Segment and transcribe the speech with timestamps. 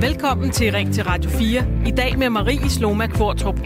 [0.00, 1.66] Velkommen til Ring til Radio 4.
[1.86, 3.60] I dag med Marie Sloma Kvartrup.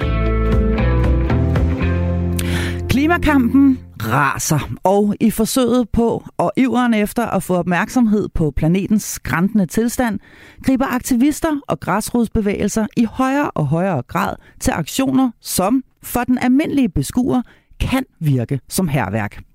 [2.89, 9.67] Klimakampen raser, og i forsøget på og iveren efter at få opmærksomhed på planetens skræntende
[9.67, 10.19] tilstand,
[10.65, 16.89] griber aktivister og græsrodsbevægelser i højere og højere grad til aktioner, som for den almindelige
[16.89, 17.43] beskuer
[17.81, 19.48] kan virke som herværk.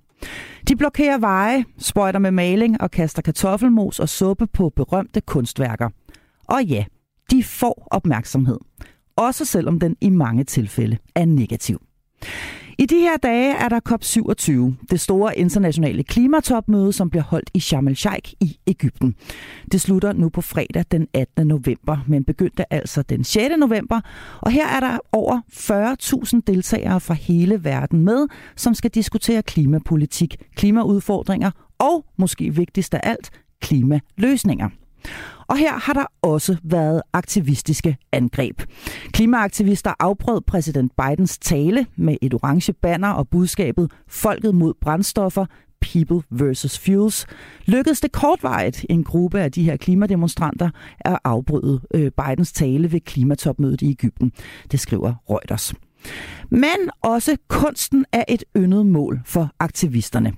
[0.68, 5.90] De blokerer veje, sprøjter med maling og kaster kartoffelmos og suppe på berømte kunstværker.
[6.48, 6.86] Og ja,
[7.32, 8.60] de får opmærksomhed.
[9.16, 11.82] Også selvom den i mange tilfælde er negativ.
[12.78, 17.60] I de her dage er der COP27, det store internationale klimatopmøde, som bliver holdt i
[17.60, 19.16] Sharm el-Sheikh i Ægypten.
[19.72, 21.48] Det slutter nu på fredag den 18.
[21.48, 23.56] november, men begyndte altså den 6.
[23.60, 24.02] november.
[24.42, 25.40] Og her er der over
[26.34, 33.00] 40.000 deltagere fra hele verden med, som skal diskutere klimapolitik, klimaudfordringer og, måske vigtigst af
[33.04, 33.30] alt,
[33.62, 34.70] klimaløsninger.
[35.48, 38.62] Og her har der også været aktivistiske angreb.
[39.12, 45.46] Klimaaktivister afbrød præsident Bidens tale med et orange banner og budskabet Folket mod brændstoffer,
[45.82, 47.26] People versus Fuels,
[47.66, 50.70] lykkedes det kortvarigt en gruppe af de her klimademonstranter
[51.00, 54.32] at afbryde øh, Bidens tale ved klimatopmødet i Ægypten.
[54.72, 55.74] Det skriver Reuters.
[56.50, 60.34] Men også kunsten er et yndet mål for aktivisterne.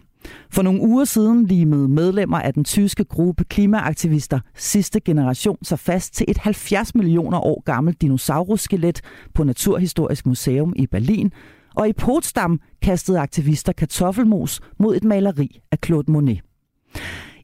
[0.52, 6.14] For nogle uger siden limede medlemmer af den tyske gruppe klimaaktivister sidste generation sig fast
[6.14, 9.02] til et 70 millioner år gammelt dinosaurusskelet
[9.34, 11.32] på Naturhistorisk Museum i Berlin,
[11.76, 16.42] og i Potsdam kastede aktivister kartoffelmos mod et maleri af Claude Monet.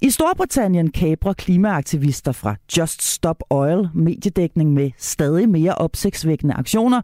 [0.01, 7.01] I Storbritannien kabrer klimaaktivister fra Just Stop Oil mediedækning med stadig mere opsigtsvækkende aktioner,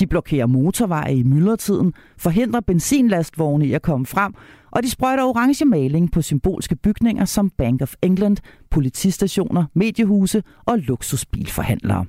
[0.00, 4.34] de blokerer motorveje i myldretiden, forhindrer benzinlastvogne i at komme frem,
[4.76, 8.36] og de sprøjter orange maling på symbolske bygninger som Bank of England,
[8.70, 12.06] politistationer, mediehuse og luksusbilforhandlere.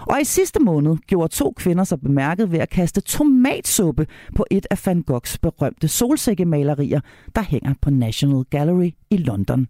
[0.00, 4.66] Og i sidste måned gjorde to kvinder sig bemærket ved at kaste tomatsuppe på et
[4.70, 7.00] af Van Goghs berømte solsikkemalerier,
[7.34, 9.68] der hænger på National Gallery i London.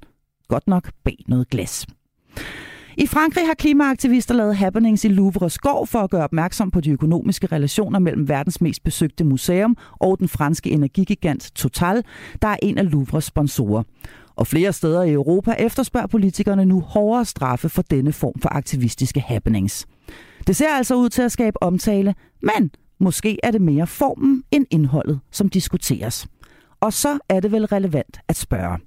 [0.49, 1.87] Godt nok bag noget glas.
[2.97, 6.91] I Frankrig har klimaaktivister lavet happenings i Louvres gård for at gøre opmærksom på de
[6.91, 12.04] økonomiske relationer mellem verdens mest besøgte museum og den franske energigigant Total,
[12.42, 13.82] der er en af Louvres sponsorer.
[14.36, 19.20] Og flere steder i Europa efterspørger politikerne nu hårdere straffe for denne form for aktivistiske
[19.20, 19.86] happenings.
[20.47, 22.70] Det ser altså ud til at skabe omtale, men
[23.00, 26.26] måske er det mere formen end indholdet, som diskuteres.
[26.81, 28.78] Og så er det vel relevant at spørge.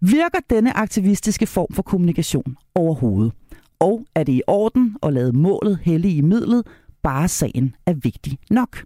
[0.00, 3.32] Virker denne aktivistiske form for kommunikation overhovedet?
[3.80, 6.66] Og er det i orden at lade målet hellige i midlet,
[7.02, 8.84] bare sagen er vigtig nok?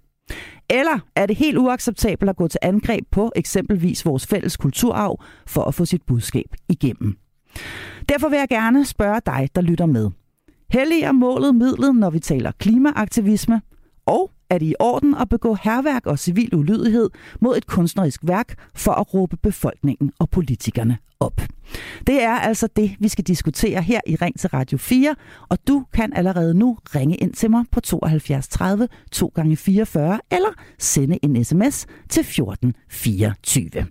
[0.70, 5.62] Eller er det helt uacceptabelt at gå til angreb på eksempelvis vores fælles kulturarv for
[5.62, 7.16] at få sit budskab igennem?
[8.08, 10.10] Derfor vil jeg gerne spørge dig, der lytter med.
[10.70, 13.62] Helliger målet midlet, når vi taler klimaaktivisme?
[14.06, 18.54] Og er det i orden at begå herværk og civil ulydighed mod et kunstnerisk værk
[18.74, 21.40] for at råbe befolkningen og politikerne op.
[22.06, 25.14] Det er altså det, vi skal diskutere her i Ring til Radio 4,
[25.48, 30.20] og du kan allerede nu ringe ind til mig på 72 30 2 gange 44
[30.30, 33.86] eller sende en sms til 1424.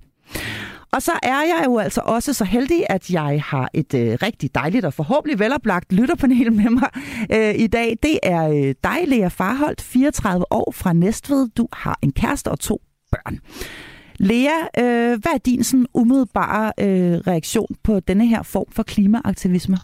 [0.94, 4.56] Og så er jeg jo altså også så heldig, at jeg har et øh, rigtig
[4.56, 6.90] dejligt og forhåbentlig veloplagt lytterpanel med mig
[7.31, 7.97] øh, i dag.
[8.03, 11.47] Det er øh, dig, Lea Farholdt, 34 år fra Næstved.
[11.50, 12.81] Du har en kæreste og to
[13.12, 13.40] børn.
[14.16, 19.78] Lea, øh, hvad er din sådan umiddelbare øh, reaktion på denne her form for klimaaktivisme?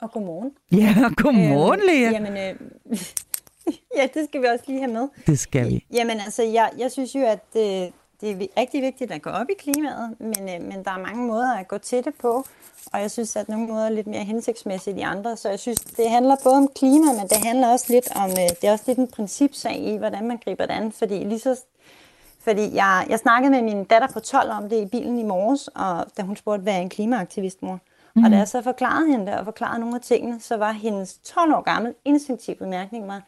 [0.00, 0.50] Og godmorgen.
[0.72, 2.10] Ja, godmorgen, øh, Lea.
[2.10, 2.70] Jamen, øh,
[3.98, 5.08] ja, det skal vi også lige have med.
[5.26, 5.86] Det skal vi.
[5.92, 7.90] Jamen altså, jeg, jeg synes jo, at øh,
[8.20, 11.26] det er rigtig vigtigt at gå op i klimaet, men, øh, men der er mange
[11.26, 12.44] måder at gå til det på,
[12.92, 15.80] og jeg synes, at nogle måder er lidt mere hensigtsmæssigt end andre, så jeg synes,
[15.80, 18.84] det handler både om klima, men det handler også lidt om, øh, det er også
[18.86, 21.60] lidt en principsag i, hvordan man griber det an, fordi lige så
[22.40, 25.68] fordi jeg, jeg snakkede med min datter på 12 om det i bilen i morges,
[25.68, 27.78] og da hun spurgte, hvad er en klimaaktivist, mor?
[28.14, 28.24] Mm.
[28.24, 31.18] Og da jeg så forklarede hende det, og forklarede nogle af tingene, så var hendes
[31.24, 33.22] 12 år gammel instinktiv bemærkning var,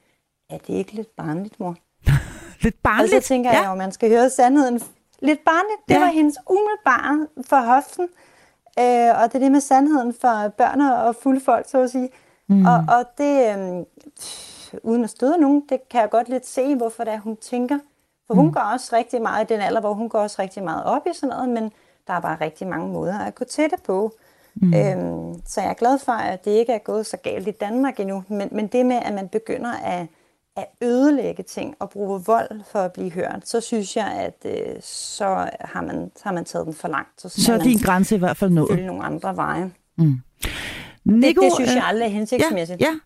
[0.50, 1.76] er det ikke lidt barnligt, mor?
[2.60, 3.14] lidt barnligt?
[3.14, 3.60] Og så tænker ja.
[3.60, 4.80] jeg jo, man skal høre sandheden.
[5.22, 6.00] Lidt barnligt, det ja.
[6.00, 8.08] var hendes umiddelbare for hoften.
[8.78, 12.08] Øh, og det er det med sandheden for børn og fulde folk, så at sige.
[12.46, 12.66] Mm.
[12.66, 13.84] Og, og det, øh,
[14.82, 17.78] uden at støde nogen, det kan jeg godt lidt se, hvorfor det er, hun tænker.
[18.26, 18.52] For hun mm.
[18.52, 21.14] går også rigtig meget i den alder, hvor hun går også rigtig meget op i
[21.14, 21.72] sådan noget, men
[22.06, 24.12] der er bare rigtig mange måder at gå til det på.
[24.54, 24.74] Mm.
[24.74, 28.00] Øhm, så jeg er glad for, at det ikke er gået så galt i Danmark
[28.00, 30.06] endnu, men, men det med, at man begynder at
[30.60, 34.76] at ødelægge ting og bruge vold for at blive hørt, så synes jeg, at øh,
[34.82, 37.20] så, har man, så har man taget den for langt.
[37.20, 38.70] Så, så er din grænse i hvert fald nået.
[38.70, 39.70] Følge nogle andre veje.
[39.98, 40.14] Mm.
[41.04, 42.80] Nico, det, det synes jeg aldrig er hensigtsmæssigt.
[42.80, 42.98] Ja, ja.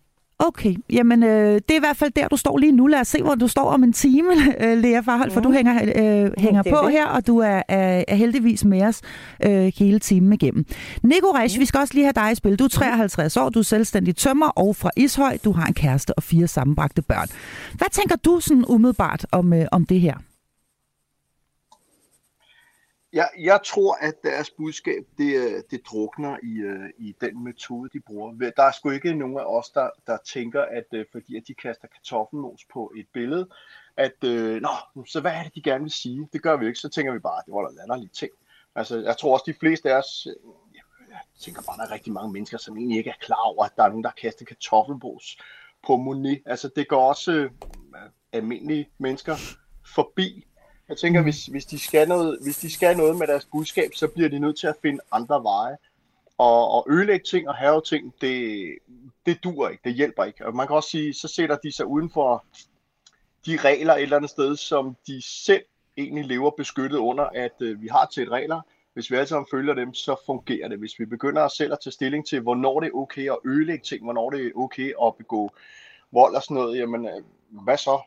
[0.46, 2.86] Okay, jamen øh, det er i hvert fald der, du står lige nu.
[2.86, 4.32] Lad os se, hvor du står om en time,
[4.64, 5.54] øh, Lea Farhold, for du mm.
[5.54, 6.92] hænger, øh, hænger på det.
[6.92, 9.00] her, og du er, er, er heldigvis med os
[9.46, 10.66] øh, hele timen igennem.
[11.02, 11.60] Nico Resch, mm.
[11.60, 12.58] vi skal også lige have dig i spil.
[12.58, 15.38] Du er 53 år, du er selvstændig tømmer og fra Ishøj.
[15.44, 17.28] Du har en kæreste og fire sammenbragte børn.
[17.74, 20.14] Hvad tænker du sådan umiddelbart om, øh, om det her?
[23.14, 27.90] Jeg, jeg tror, at deres budskab, det, øh, det drukner i, øh, i den metode,
[27.92, 28.52] de bruger.
[28.56, 31.54] Der er sgu ikke nogen af os, der, der tænker, at øh, fordi at de
[31.54, 33.48] kaster kartoffelmos på et billede,
[33.96, 36.28] at øh, nå, så hvad er det, de gerne vil sige?
[36.32, 36.78] Det gør vi ikke.
[36.78, 38.32] Så tænker vi bare, at det var da latterlige ting.
[38.74, 40.28] Altså, jeg tror også, de fleste af os,
[41.10, 43.64] jeg tænker bare, at der er rigtig mange mennesker, som egentlig ikke er klar over,
[43.64, 45.38] at der er nogen, der kaster kartoffelmos
[45.86, 46.42] på Monet.
[46.46, 47.50] Altså, det går også øh,
[48.32, 49.36] almindelige mennesker
[49.94, 50.46] forbi.
[50.94, 51.24] Jeg tænker, mm.
[51.24, 54.38] hvis, hvis, de skal noget, hvis de skal noget med deres budskab, så bliver de
[54.38, 55.76] nødt til at finde andre veje.
[56.38, 58.78] Og, og ødelægge ting og have ting, det,
[59.26, 60.46] det dur ikke, det hjælper ikke.
[60.46, 62.44] Og man kan også sige, så sætter de sig uden for
[63.46, 65.64] de regler et eller andet sted, som de selv
[65.96, 68.60] egentlig lever beskyttet under, at øh, vi har til regler.
[68.92, 70.78] Hvis vi alle sammen følger dem, så fungerer det.
[70.78, 74.04] Hvis vi begynder selv at tage stilling til, hvornår det er okay at ødelægge ting,
[74.04, 75.50] hvornår det er okay at begå
[76.12, 77.22] vold og sådan noget, jamen øh,
[77.64, 78.00] hvad så?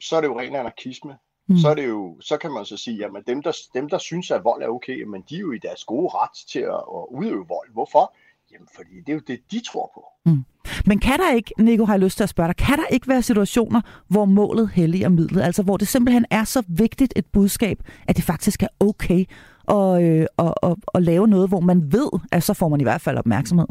[0.00, 1.16] Så er det jo ren anarkisme
[1.46, 1.56] mm.
[1.56, 4.30] så er det jo, så kan man så sige, at dem der, dem, der synes,
[4.30, 7.04] at vold er okay, men de er jo i deres gode ret til at, at
[7.10, 7.72] udøve vold.
[7.72, 8.14] Hvorfor?
[8.52, 10.30] Jamen, fordi det er jo det, de tror på.
[10.30, 10.44] Mm.
[10.86, 13.08] Men kan der ikke, Nico har jeg lyst til at spørge dig, kan der ikke
[13.08, 15.42] være situationer, hvor målet helliger midlet?
[15.42, 19.24] Altså hvor det simpelthen er så vigtigt et budskab, at det faktisk er okay
[19.68, 22.84] at, øh, at, at, at lave noget, hvor man ved, at så får man i
[22.84, 23.66] hvert fald opmærksomhed?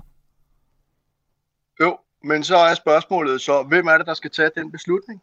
[1.81, 5.21] Jo, men så er spørgsmålet så, hvem er det, der skal tage den beslutning?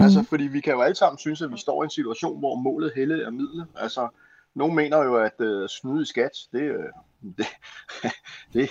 [0.00, 0.04] Mm.
[0.04, 2.54] Altså, fordi vi kan jo alle sammen synes, at vi står i en situation, hvor
[2.54, 3.66] målet helle er midlet.
[3.76, 4.08] Altså,
[4.54, 6.84] nogle mener jo, at øh, snyde i skat, det, øh,
[7.38, 7.46] det,
[8.52, 8.70] det,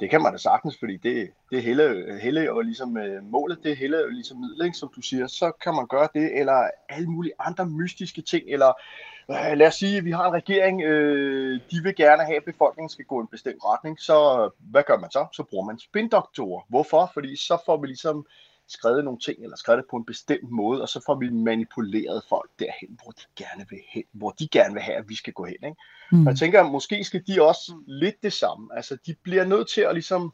[0.00, 3.76] det kan man da sagtens, fordi det, det helle, helle og ligesom øh, målet, det
[3.76, 5.26] helle jo ligesom midlet, ikke, som du siger.
[5.26, 8.72] Så kan man gøre det, eller alle mulige andre mystiske ting, eller
[9.30, 12.44] øh, lad os sige, at vi har en regering, øh, de vil gerne have, at
[12.44, 15.26] befolkningen skal gå i en bestemt retning, så øh, hvad gør man så?
[15.32, 16.62] Så bruger man spindoktorer.
[16.68, 17.10] Hvorfor?
[17.14, 18.26] Fordi så får vi ligesom
[18.68, 22.22] skrevet nogle ting, eller skrevet det på en bestemt måde, og så får vi manipuleret
[22.28, 25.32] folk derhen, hvor de gerne vil hen, hvor de gerne vil have, at vi skal
[25.32, 25.56] gå hen.
[25.64, 25.76] Ikke?
[26.12, 26.26] Mm.
[26.26, 28.76] Og jeg tænker, at måske skal de også lidt det samme.
[28.76, 30.32] Altså, de bliver nødt til at ligesom,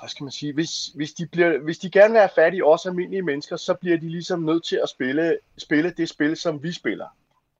[0.00, 2.62] hvad skal man sige, hvis, hvis, de bliver, hvis de gerne vil have fat i
[2.62, 6.62] os almindelige mennesker, så bliver de ligesom nødt til at spille, spille det spil, som
[6.62, 7.06] vi spiller.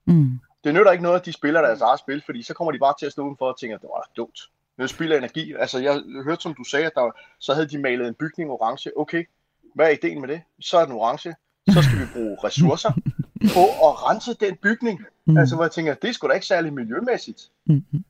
[0.05, 0.39] Mm.
[0.65, 2.95] Det nytter ikke noget, at de spiller deres eget spil, fordi så kommer de bare
[2.99, 4.39] til at stå udenfor og tænke, at det var dumt.
[4.79, 5.55] Det spilder energi.
[5.59, 8.99] Altså, jeg hørte, som du sagde, at der, så havde de malet en bygning orange.
[8.99, 9.25] Okay,
[9.79, 10.41] hvad er ideen med det?
[10.61, 11.35] Så er den orange.
[11.69, 12.93] Så skal vi bruge ressourcer
[13.55, 15.01] på at rense den bygning.
[15.27, 15.37] Mm.
[15.37, 17.41] Altså, hvor jeg tænker, det er sgu da ikke særlig miljømæssigt.
[17.67, 18.05] Mm-hmm.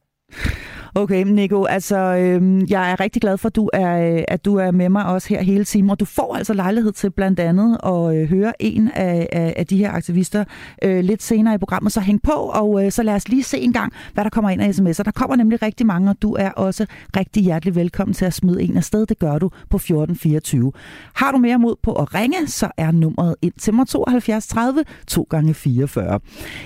[0.95, 4.57] Okay, Nico, altså øh, jeg er rigtig glad for, at du er, øh, at du
[4.57, 7.79] er med mig også her hele timen, og du får altså lejlighed til blandt andet
[7.87, 10.45] at øh, høre en af, af, af de her aktivister
[10.85, 13.59] øh, lidt senere i programmet, så hæng på, og øh, så lad os lige se
[13.59, 15.03] en gang, hvad der kommer ind af sms'er.
[15.03, 16.87] Der kommer nemlig rigtig mange, og du er også
[17.17, 19.07] rigtig hjertelig velkommen til at smide en afsted.
[19.07, 20.73] Det gør du på 1424.
[21.15, 24.85] Har du mere mod på at ringe, så er nummeret ind til mig 72 30
[25.07, 26.21] 2 gange 44.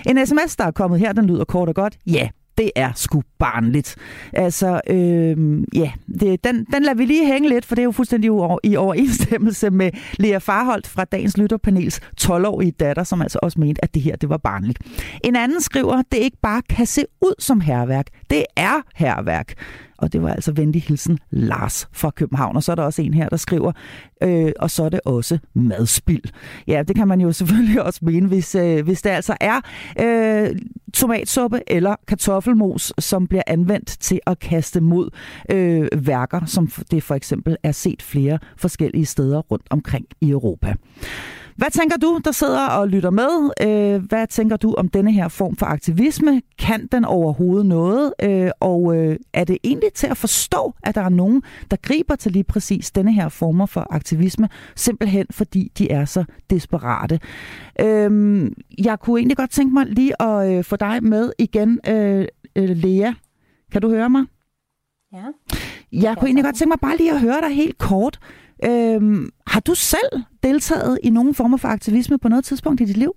[0.08, 1.98] En sms, der er kommet her, den lyder kort og godt.
[2.06, 2.28] Ja,
[2.58, 3.96] det er sgu barnligt.
[4.32, 7.92] Altså, øh, ja, det, den, den lader vi lige hænge lidt, for det er jo
[7.92, 8.30] fuldstændig
[8.64, 13.94] i overensstemmelse med Lea Farholdt fra dagens lytterpanels 12-årige datter, som altså også mente, at
[13.94, 14.78] det her det var barnligt.
[15.24, 18.06] En anden skriver, det ikke bare kan se ud som herværk.
[18.30, 19.54] Det er herværk.
[20.02, 22.56] Og det var altså venlig hilsen Lars fra København.
[22.56, 23.72] Og så er der også en her, der skriver,
[24.22, 26.22] øh, og så er det også madspild.
[26.66, 29.60] Ja, det kan man jo selvfølgelig også mene, hvis, øh, hvis det altså er
[30.00, 30.56] øh,
[30.94, 35.10] tomatsuppe eller kartoffelmos, som bliver anvendt til at kaste mod
[35.50, 40.74] øh, værker, som det for eksempel er set flere forskellige steder rundt omkring i Europa.
[41.56, 43.50] Hvad tænker du, der sidder og lytter med?
[43.62, 46.42] Øh, hvad tænker du om denne her form for aktivisme?
[46.58, 48.14] Kan den overhovedet noget?
[48.22, 52.16] Øh, og øh, er det egentlig til at forstå, at der er nogen, der griber
[52.16, 57.20] til lige præcis denne her former for aktivisme, simpelthen fordi de er så desperate?
[58.78, 61.80] Jeg kunne egentlig godt tænke mig lige at få dig med igen,
[62.56, 63.12] Lea.
[63.72, 64.24] Kan du høre mig?
[65.12, 65.24] Ja.
[65.92, 68.18] Jeg kunne egentlig godt tænke mig bare lige at høre dig helt kort.
[68.64, 72.96] Øhm, har du selv deltaget i nogen former for aktivisme på noget tidspunkt i dit
[72.96, 73.16] liv?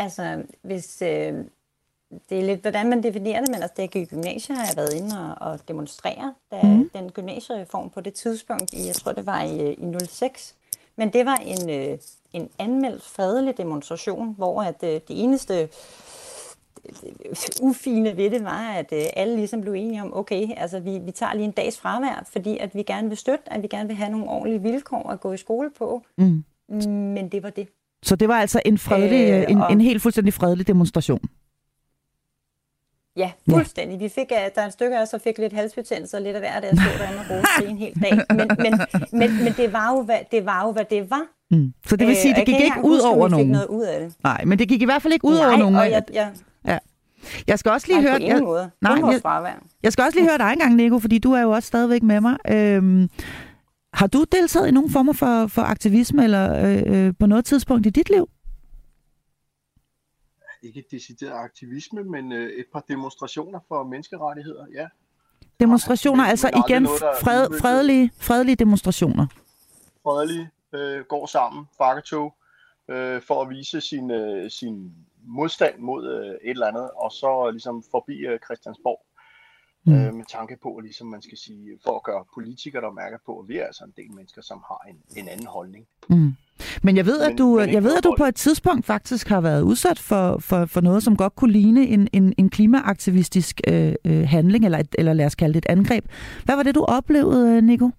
[0.00, 1.34] Altså, hvis, øh,
[2.28, 4.94] det er lidt, hvordan man definerer det, men altså, det i gymnasiet har jeg været
[4.94, 6.90] inde og, og demonstrere, da mm.
[6.94, 10.54] den gymnasiereform på det tidspunkt, i, jeg tror det var i, i 06,
[10.96, 11.98] men det var en, øh,
[12.32, 15.68] en anmeldt fredelig demonstration, hvor at øh, det eneste øh,
[17.60, 21.10] ufine ved det var, at øh, alle ligesom blev enige om, okay, altså vi, vi
[21.10, 23.96] tager lige en dags fravær, fordi at vi gerne vil støtte, at vi gerne vil
[23.96, 26.02] have nogle ordentlige vilkår at gå i skole på.
[26.18, 26.44] Mm.
[26.88, 27.68] Men det var det.
[28.02, 29.72] Så det var altså en fredelig, øh, en, og...
[29.72, 31.20] en helt fuldstændig fredelig demonstration?
[33.16, 34.00] Ja, fuldstændig.
[34.00, 36.42] Vi fik, der er en stykke af os, der fik lidt halsbetændelse og lidt af
[36.42, 38.12] hver, der stod derinde og rose en hel dag.
[38.30, 38.80] Men, men,
[39.12, 41.26] men, men det, var jo, hvad, det var jo, hvad det var.
[41.56, 41.72] Mm.
[41.86, 43.48] Så det vil sige, det gik ikke ud huske, over nogen?
[43.48, 44.14] noget ud af det.
[44.24, 45.74] Nej, men det gik i hvert fald ikke ud Nej, over nogen.
[45.74, 46.32] Og jeg, jeg,
[46.66, 46.78] ja.
[47.46, 48.18] Jeg skal også lige Nej, høre...
[48.18, 48.70] på ingen måde.
[48.80, 51.66] Nej, jeg, jeg skal også lige høre dig engang, Nico, fordi du er jo også
[51.66, 52.36] stadigvæk med mig.
[52.50, 53.08] Øhm,
[53.94, 57.86] har du deltaget i nogen former for, for aktivisme eller øh, øh, på noget tidspunkt
[57.86, 58.28] i dit liv?
[60.62, 64.86] Ikke decideret aktivisme, men øh, et par demonstrationer for menneskerettigheder, ja.
[65.60, 69.26] Demonstrationer, altså igen noget, fred, fredelige, fredelige demonstrationer?
[70.02, 72.34] Fredelige, øh, går sammen, bakketog,
[72.88, 74.92] øh, for at vise sin, øh, sin
[75.26, 79.00] modstand mod øh, et eller andet, og så ligesom forbi øh, Christiansborg.
[79.86, 79.94] Mm.
[79.94, 83.38] Øh, med tanke på, ligesom man skal sige, for at gøre politikere, der mærker på,
[83.38, 85.86] at vi er altså en del mennesker, som har en, en anden holdning.
[86.08, 86.32] Mm.
[86.82, 89.40] Men jeg ved, men, at du, jeg ved, at du på et tidspunkt faktisk har
[89.40, 93.94] været udsat for, for, for noget, som godt kunne ligne en, en, en klimaaktivistisk øh,
[94.04, 96.04] øh, handling, eller, et, eller lad os kalde det et angreb.
[96.44, 97.90] Hvad var det, du oplevede, Nico?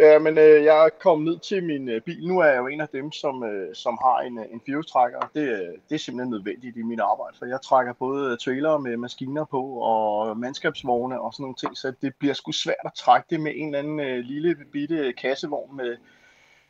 [0.00, 2.28] Ja, men øh, jeg er kommet ned til min øh, bil.
[2.28, 5.30] Nu er jeg jo en af dem, som, øh, som har en, øh, en firehjulstrækker.
[5.34, 8.96] Det, øh, det er simpelthen nødvendigt i min arbejde, for jeg trækker både trailer med
[8.96, 13.26] maskiner på og mandskabsvogne og sådan nogle ting, så det bliver sgu svært at trække
[13.30, 15.96] det med en eller anden øh, lille bitte kassevogn med,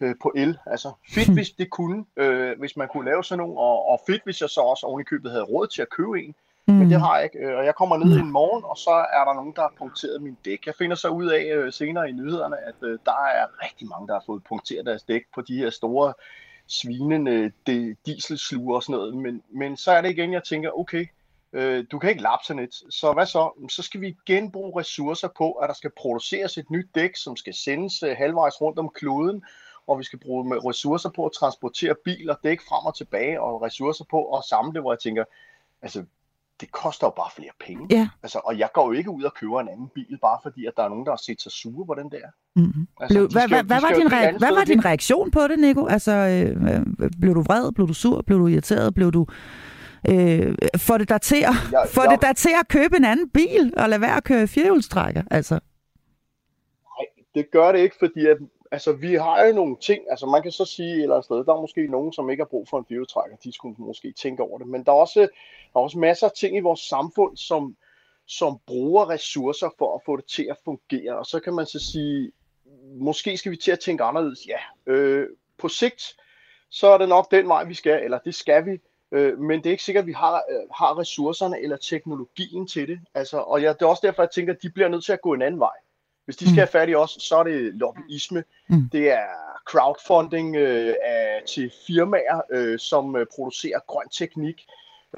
[0.01, 0.59] øh, på el.
[0.67, 4.25] Altså fedt, hvis det kunne, øh, hvis man kunne lave sådan nogle, og, og fedt,
[4.25, 6.35] hvis jeg så også oven i købet havde råd til at købe en.
[6.69, 6.75] Mm.
[6.75, 7.39] Men det har jeg ikke.
[7.39, 9.73] Øh, og jeg kommer ned i en morgen, og så er der nogen, der har
[9.79, 10.67] punkteret min dæk.
[10.67, 14.09] Jeg finder så ud af øh, senere i nyhederne, at øh, der er rigtig mange,
[14.09, 16.13] der har fået punkteret deres dæk på de her store
[16.67, 17.53] svinende
[18.07, 19.17] dieselsluger og sådan noget.
[19.17, 21.07] Men, men så er det igen, jeg tænker, okay,
[21.53, 22.75] øh, du kan ikke lappe sådan et.
[22.91, 23.69] Så hvad så?
[23.71, 27.55] Så skal vi genbruge ressourcer på, at der skal produceres et nyt dæk, som skal
[27.55, 29.45] sendes øh, halvvejs rundt om kloden,
[29.87, 34.05] og vi skal bruge ressourcer på at transportere biler, dæk frem og tilbage, og ressourcer
[34.11, 35.25] på at samle hvor jeg tænker,
[35.83, 36.05] altså
[36.61, 37.87] det koster jo bare flere penge.
[37.91, 38.09] Ja.
[38.23, 40.73] Altså, og jeg går jo ikke ud og køber en anden bil, bare fordi, at
[40.77, 42.27] der er nogen, der har set sig sure på den der.
[42.57, 42.87] Mm-hmm.
[43.01, 45.87] Altså, blev, hvad, hvad, hvad, var din, rea- hvad var din reaktion på det, Nico?
[45.87, 46.87] Altså, øh,
[47.21, 47.73] blev du vred?
[47.73, 48.23] Blev du sur?
[48.23, 48.95] Blev du irriteret?
[48.95, 49.27] Blev du...
[50.09, 51.55] Øh, får det dig til at,
[51.95, 52.11] får ja.
[52.11, 55.23] det dig til at købe en anden bil og lade være at køre firehjulstrækker?
[55.31, 55.55] Altså.
[55.55, 58.37] Nej, det gør det ikke, fordi at
[58.71, 61.45] altså, vi har jo nogle ting, altså man kan så sige et eller andet sted,
[61.45, 64.43] der er måske nogen, som ikke har brug for en biotrækker, de skulle måske tænke
[64.43, 67.37] over det, men der er også, der er også masser af ting i vores samfund,
[67.37, 67.77] som,
[68.27, 71.79] som bruger ressourcer for at få det til at fungere, og så kan man så
[71.79, 72.33] sige,
[73.01, 76.17] måske skal vi til at tænke anderledes, ja, øh, på sigt,
[76.71, 78.81] så er det nok den vej, vi skal, eller det skal vi,
[79.13, 82.89] øh, men det er ikke sikkert, at vi har, øh, har ressourcerne eller teknologien til
[82.89, 85.13] det, altså, og ja, det er også derfor, jeg tænker, at de bliver nødt til
[85.13, 85.75] at gå en anden vej.
[86.29, 86.59] Hvis de skal mm.
[86.59, 88.45] have fat i os, så er det lobbyisme.
[88.69, 88.89] Mm.
[88.93, 89.27] Det er
[89.67, 94.67] crowdfunding øh, af, til firmaer, øh, som øh, producerer grøn teknik.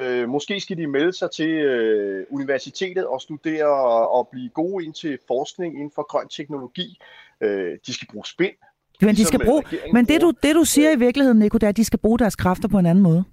[0.01, 4.85] Øh, måske skal de melde sig til øh, universitetet og studere og, og blive gode
[4.85, 6.99] ind til forskning inden for grøn teknologi.
[7.41, 8.55] Øh, de skal bruge spind.
[9.01, 9.63] Men, de ligesom, skal bruge,
[9.93, 12.19] men det, du, det du siger i virkeligheden, Nico, det er, at de skal bruge
[12.19, 13.25] deres kræfter på en anden måde.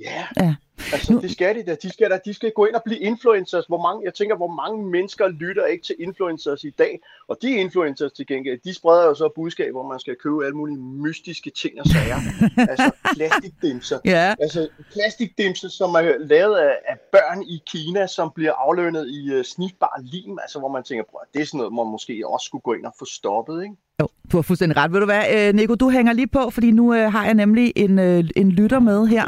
[0.00, 0.54] Ja, ja.
[0.92, 1.20] Altså, nu...
[1.20, 1.74] det skal de da.
[1.82, 2.18] De skal, da.
[2.24, 3.66] de skal gå ind og blive influencers.
[3.66, 7.00] Hvor mange, jeg tænker, hvor mange mennesker lytter ikke til influencers i dag?
[7.28, 10.56] Og de influencers til gengæld, de spreder jo så budskab, hvor man skal købe alle
[10.56, 12.18] mulige mystiske ting og sager.
[12.70, 13.98] altså plastikdimser.
[14.04, 14.34] Ja.
[14.38, 19.42] Altså plastikdimser, som er lavet af, af børn i Kina, som bliver aflønnet i uh,
[19.42, 20.38] snitbar lim.
[20.38, 22.86] Altså hvor man tænker, at det er sådan noget, man måske også skulle gå ind
[22.86, 23.74] og få stoppet, ikke?
[24.00, 24.92] Jo, du har fuldstændig ret.
[24.92, 27.66] Ved du hvad, øh, Nico, du hænger lige på, fordi nu øh, har jeg nemlig
[27.76, 29.24] en, øh, en lytter med her.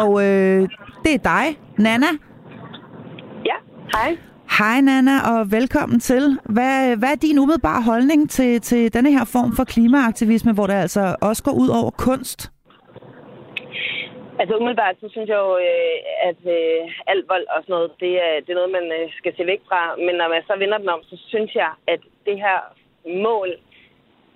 [0.00, 0.60] Og øh,
[1.04, 1.46] det er dig,
[1.86, 2.10] Nana.
[3.50, 3.56] Ja,
[3.96, 4.10] hej.
[4.58, 6.24] Hej Nana, og velkommen til.
[6.54, 10.74] Hvad, hvad er din umiddelbare holdning til, til denne her form for klimaaktivisme, hvor det
[10.86, 12.40] altså også går ud over kunst?
[14.40, 15.96] Altså umiddelbart, så synes jeg jo, øh,
[16.30, 16.80] at øh,
[17.12, 19.62] alt vold og sådan noget, det er, det er noget, man øh, skal se væk
[19.68, 19.80] fra.
[20.06, 22.58] Men når man så vender den om, så synes jeg, at det her
[23.28, 23.48] mål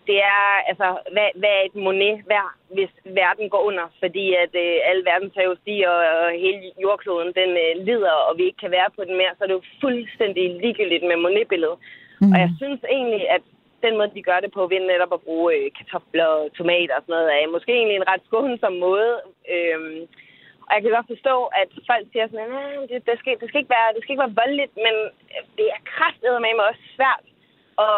[0.08, 3.86] det er, altså, hvad, hvad er et monet værd, hvis verden går under?
[4.02, 8.32] Fordi at øh, alle verdens hav stiger, og, og hele jordkloden, den øh, lider, og
[8.38, 11.78] vi ikke kan være på den mere, så er det jo fuldstændig ligegyldigt med monetbilledet.
[12.20, 12.32] Mm.
[12.32, 13.44] Og jeg synes egentlig, at
[13.84, 17.02] den måde, de gør det på, ved netop at bruge øh, kartofler og tomater og
[17.02, 19.12] sådan noget, er måske egentlig en ret skånsom måde.
[19.54, 20.00] Øhm,
[20.66, 23.60] og jeg kan godt forstå, at folk siger sådan, at det, det, skal, det, skal
[23.60, 24.94] ikke være, det skal ikke være voldeligt, men
[25.58, 27.24] det er kraftedet med mig også svært
[27.86, 27.96] at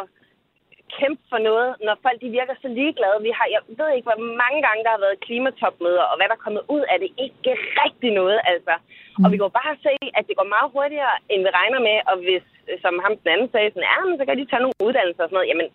[0.98, 3.24] kæmpe for noget, når folk de virker så ligeglade.
[3.28, 6.36] Vi har, jeg ved ikke, hvor mange gange der har været klimatopmøder, og hvad der
[6.36, 7.10] er kommet ud af det.
[7.24, 8.74] Ikke rigtig noget, altså.
[8.78, 9.24] Mm.
[9.24, 11.98] Og vi kan bare se, at det går meget hurtigere, end vi regner med.
[12.10, 12.46] Og hvis,
[12.84, 15.28] som ham den anden sagde, sådan, ja, men så kan de tage nogle uddannelser og
[15.28, 15.50] sådan noget.
[15.52, 15.68] Jamen,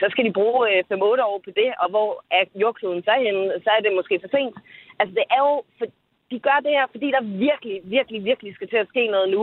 [0.00, 3.70] så skal de bruge 5-8 år på det, og hvor er jordkloden så henne, så
[3.76, 4.56] er det måske for sent.
[4.98, 5.86] Altså, det er jo, for,
[6.30, 9.42] de gør det her, fordi der virkelig, virkelig, virkelig skal til at ske noget nu.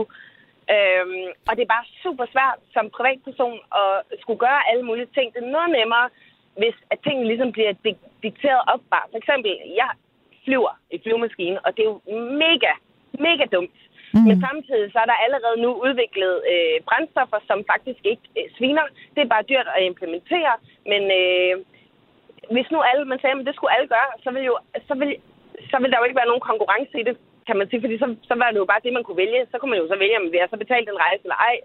[0.74, 5.26] Øhm, og det er bare super svært som privatperson at skulle gøre alle mulige ting.
[5.34, 6.06] Det er noget nemmere,
[6.60, 7.72] hvis at tingene ligesom bliver
[8.22, 9.06] dikteret op bare.
[9.10, 9.90] For eksempel, jeg
[10.44, 12.00] flyver i flyvemaskine, og det er jo
[12.44, 12.72] mega,
[13.28, 13.78] mega dumt.
[14.14, 14.24] Mm.
[14.28, 18.86] Men samtidig så er der allerede nu udviklet øh, brændstoffer, som faktisk ikke øh, sviner.
[19.14, 20.54] Det er bare dyrt at implementere,
[20.90, 21.54] men øh,
[22.54, 24.54] hvis nu alle, man sagde, at det skulle alle gøre, så vil, jo,
[24.88, 25.10] så, vil,
[25.70, 27.16] så vil der jo ikke være nogen konkurrence i det
[27.48, 29.40] kan man sige, fordi så, så var det jo bare det, man kunne vælge.
[29.50, 31.56] Så kunne man jo så vælge, om vi har så betalt en rejse eller ej.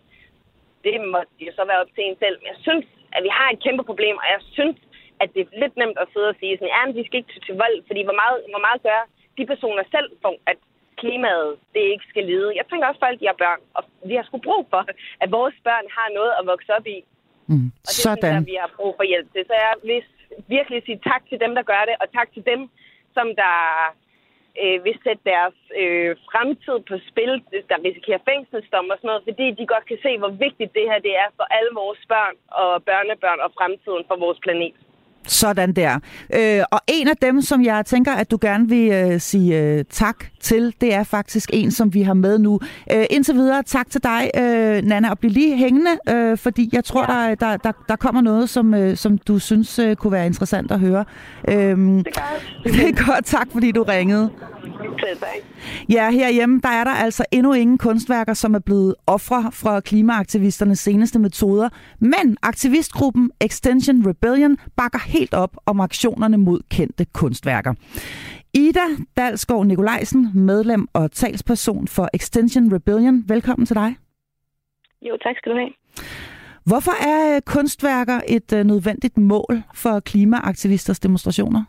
[0.85, 2.37] Det må jo så være op til en selv.
[2.39, 2.85] Men jeg synes,
[3.15, 4.77] at vi har et kæmpe problem, og jeg synes,
[5.21, 7.45] at det er lidt nemt at sidde og sige sådan, ja, men de skal ikke
[7.47, 9.01] til vold, fordi hvor meget, hvor meget gør
[9.37, 10.57] de personer selv for, at
[11.01, 12.49] klimaet det ikke skal lide.
[12.59, 14.81] Jeg tænker også, at folk de har børn, og vi har sgu brug for,
[15.23, 16.97] at vores børn har noget at vokse op i.
[17.51, 17.67] Mm.
[17.87, 18.17] Og det Sådan.
[18.17, 19.43] synes jeg, vi har brug for hjælp til.
[19.49, 20.01] Så jeg vil
[20.55, 22.61] virkelig sige tak til dem, der gør det, og tak til dem,
[23.15, 23.55] som der
[24.61, 27.33] øh, vil sætte deres øh, fremtid på spil,
[27.69, 30.99] der risikerer fængselsdom og sådan noget, fordi de godt kan se, hvor vigtigt det her
[31.07, 34.75] det er for alle vores børn og børnebørn og fremtiden for vores planet.
[35.27, 35.99] Sådan der.
[36.35, 39.85] Øh, og en af dem, som jeg tænker, at du gerne vil øh, sige øh,
[39.89, 42.59] tak til, det er faktisk en, som vi har med nu.
[42.91, 46.83] Øh, indtil videre, tak til dig, øh, Nana, og bliv lige hængende, øh, fordi jeg
[46.83, 47.29] tror, ja.
[47.29, 50.71] der, der, der, der kommer noget, som, øh, som du synes øh, kunne være interessant
[50.71, 51.05] at høre.
[51.47, 52.73] Øh, det er godt.
[52.73, 53.25] Det er godt.
[53.25, 54.29] Tak, fordi du ringede.
[55.89, 60.79] Ja, herhjemme der er der altså endnu ingen kunstværker, som er blevet ofre fra klimaaktivisternes
[60.79, 61.69] seneste metoder.
[61.99, 67.73] Men aktivistgruppen Extension Rebellion bakker helt op om aktionerne mod kendte kunstværker.
[68.53, 73.23] Ida Dalsgaard Nikolajsen, medlem og talsperson for Extension Rebellion.
[73.27, 73.89] Velkommen til dig.
[75.01, 75.73] Jo, tak skal du have.
[76.69, 81.63] Hvorfor er kunstværker et øh, nødvendigt mål for klimaaktivisters demonstrationer?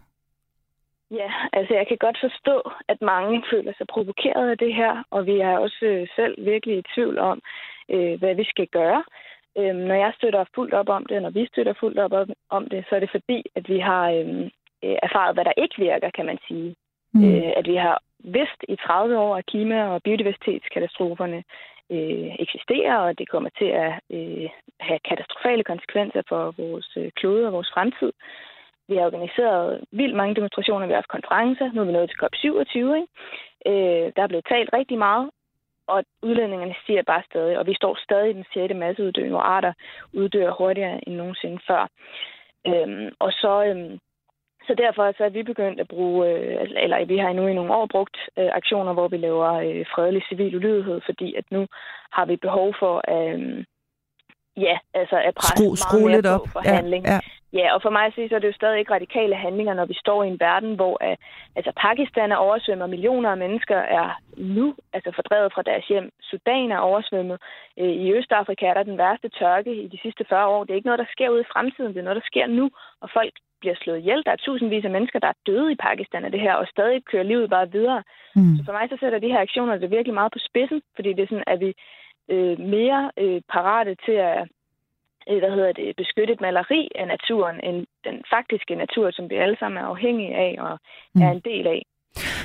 [1.10, 2.56] Ja, altså jeg kan godt forstå,
[2.88, 6.76] at mange føler sig provokeret af det her, og vi er også øh, selv virkelig
[6.78, 7.40] i tvivl om,
[7.94, 9.02] øh, hvad vi skal gøre.
[9.58, 12.12] Øh, når jeg støtter fuldt op om det, når vi støtter fuldt op
[12.50, 14.44] om det, så er det fordi, at vi har øh,
[14.84, 16.74] øh, erfaret, hvad der ikke virker, kan man sige.
[17.14, 17.24] Mm.
[17.24, 21.44] Øh, at vi har vidst i 30 år, at klima- og biodiversitetskatastroferne
[21.90, 24.48] øh, eksisterer, og det kommer til at øh,
[24.80, 28.12] have katastrofale konsekvenser for vores øh, klode og vores fremtid.
[28.88, 32.20] Vi har organiseret vildt mange demonstrationer, vi har haft konferencer, nu er vi nået til
[32.22, 32.76] COP27.
[33.00, 33.08] Ikke?
[33.70, 35.30] Øh, der er blevet talt rigtig meget,
[35.86, 39.72] og udlændingerne stiger bare stadig, og vi står stadig i den sjette masseuddøen, hvor arter
[40.12, 41.88] uddør hurtigere end nogensinde før.
[42.66, 43.98] Øhm, og så, øhm,
[44.66, 47.54] så derfor så er vi begyndt at bruge, øh, altså, eller vi har endnu i
[47.54, 51.66] nogle år brugt øh, aktioner, hvor vi laver øh, fredelig civil ulydighed, fordi at nu
[52.12, 53.64] har vi behov for at, øh,
[54.56, 56.48] ja, altså at presse Skru, meget mere lidt op.
[56.52, 57.04] for handling.
[57.04, 57.20] Ja, ja.
[57.58, 59.86] Ja, og for mig at sige, så er det jo stadig ikke radikale handlinger, når
[59.92, 61.16] vi står i en verden, hvor uh,
[61.56, 66.10] altså Pakistan er oversvømmet, millioner af mennesker er nu altså fordrevet fra deres hjem.
[66.22, 67.38] Sudan er oversvømmet.
[67.80, 70.64] Uh, I Østafrika er der den værste tørke i de sidste 40 år.
[70.64, 72.70] Det er ikke noget, der sker ude i fremtiden, det er noget, der sker nu,
[73.02, 74.22] og folk bliver slået ihjel.
[74.26, 77.04] Der er tusindvis af mennesker, der er døde i Pakistan af det her, og stadig
[77.10, 78.02] kører livet bare videre.
[78.36, 78.56] Mm.
[78.56, 81.22] Så for mig så sætter de her aktioner det virkelig meget på spidsen, fordi det
[81.22, 81.70] er sådan, at vi
[82.28, 84.48] øh, mere øh, parate til at
[85.30, 89.56] Øh, hvad hedder det, beskyttet maleri af naturen, end den faktiske natur, som vi alle
[89.58, 90.78] sammen er afhængige af og
[91.14, 91.22] mm.
[91.22, 91.82] er en del af.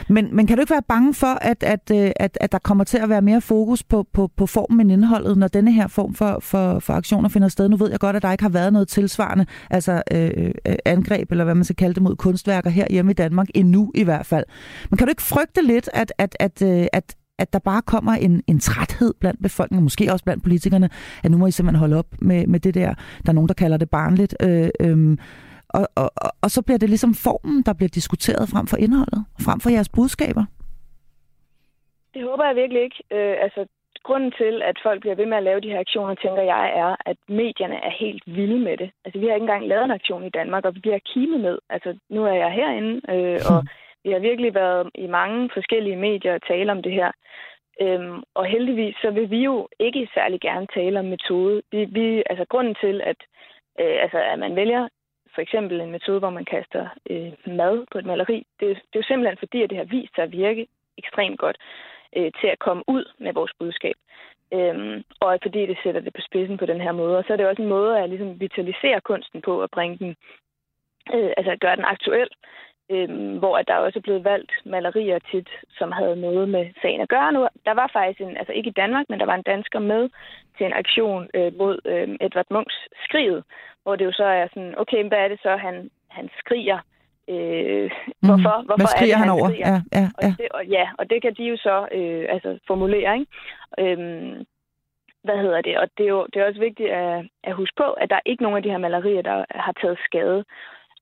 [0.09, 2.83] Men, men kan du ikke være bange for, at, at, øh, at, at der kommer
[2.83, 6.13] til at være mere fokus på, på, på formen end indholdet, når denne her form
[6.13, 7.69] for, for, for aktioner finder sted?
[7.69, 11.31] Nu ved jeg godt, at der ikke har været noget tilsvarende altså øh, øh angreb,
[11.31, 14.25] eller hvad man skal kalde det, mod kunstværker her hjemme i Danmark, endnu i hvert
[14.25, 14.45] fald.
[14.89, 16.61] Men kan du ikke frygte lidt, at, at, at,
[16.93, 20.89] at, at der bare kommer en, en træthed blandt befolkningen, måske også blandt politikerne,
[21.23, 22.93] at nu må I simpelthen holde op med, med det der.
[23.23, 24.35] Der er nogen, der kalder det barnligt.
[24.45, 25.17] Øh, øh,
[25.69, 26.09] og, og,
[26.43, 29.89] og, så bliver det ligesom formen, der bliver diskuteret frem for indholdet, frem for jeres
[29.89, 30.45] budskaber.
[32.13, 32.99] Det håber jeg virkelig ikke.
[33.11, 33.61] Øh, altså,
[34.03, 36.91] grunden til, at folk bliver ved med at lave de her aktioner, tænker jeg, er,
[37.11, 38.89] at medierne er helt vilde med det.
[39.05, 41.57] Altså, vi har ikke engang lavet en aktion i Danmark, og vi bliver kimet med.
[41.69, 43.59] Altså, nu er jeg herinde, øh, og
[44.03, 47.11] Vi har virkelig været i mange forskellige medier og tale om det her.
[47.81, 51.61] Øhm, og heldigvis så vil vi jo ikke særlig gerne tale om metode.
[51.71, 53.17] Vi, vi, altså grunden til, at,
[53.79, 54.87] øh, altså, at man vælger
[55.35, 58.99] for eksempel en metode, hvor man kaster øh, mad på et maleri, det, det er
[58.99, 61.57] jo simpelthen fordi, at det har vist sig at virke ekstremt godt
[62.15, 63.95] øh, til at komme ud med vores budskab.
[64.53, 67.17] Øhm, og fordi det sætter det på spidsen på den her måde.
[67.17, 70.15] Og så er det også en måde at ligesom vitalisere kunsten på at bringe den,
[71.15, 72.29] øh, altså at gøre den aktuel
[72.89, 77.09] øhm, hvor der også er blevet valgt malerier tit, som havde noget med sagen at
[77.09, 77.47] gøre nu.
[77.65, 80.09] Der var faktisk en, altså ikke i Danmark, men der var en dansker med
[80.57, 83.43] til en aktion øh, mod øh, Edvard Munchs skriget,
[83.83, 86.79] hvor det jo så er sådan, okay, hvad er det så, han, han skriger?
[87.29, 87.91] Øh,
[88.27, 88.65] hvorfor, mm.
[88.65, 89.49] hvorfor hvad skriger er det, han, han over?
[89.49, 89.67] Skriger?
[89.67, 90.31] Ja, ja, ja.
[90.31, 93.31] Og det, og, ja, og det kan de jo så øh, altså formulere, ikke?
[93.79, 94.45] Øhm,
[95.23, 95.77] hvad hedder det?
[95.77, 98.29] Og det er jo det er også vigtigt at, at huske på, at der er
[98.29, 100.45] ikke nogen af de her malerier, der har taget skade.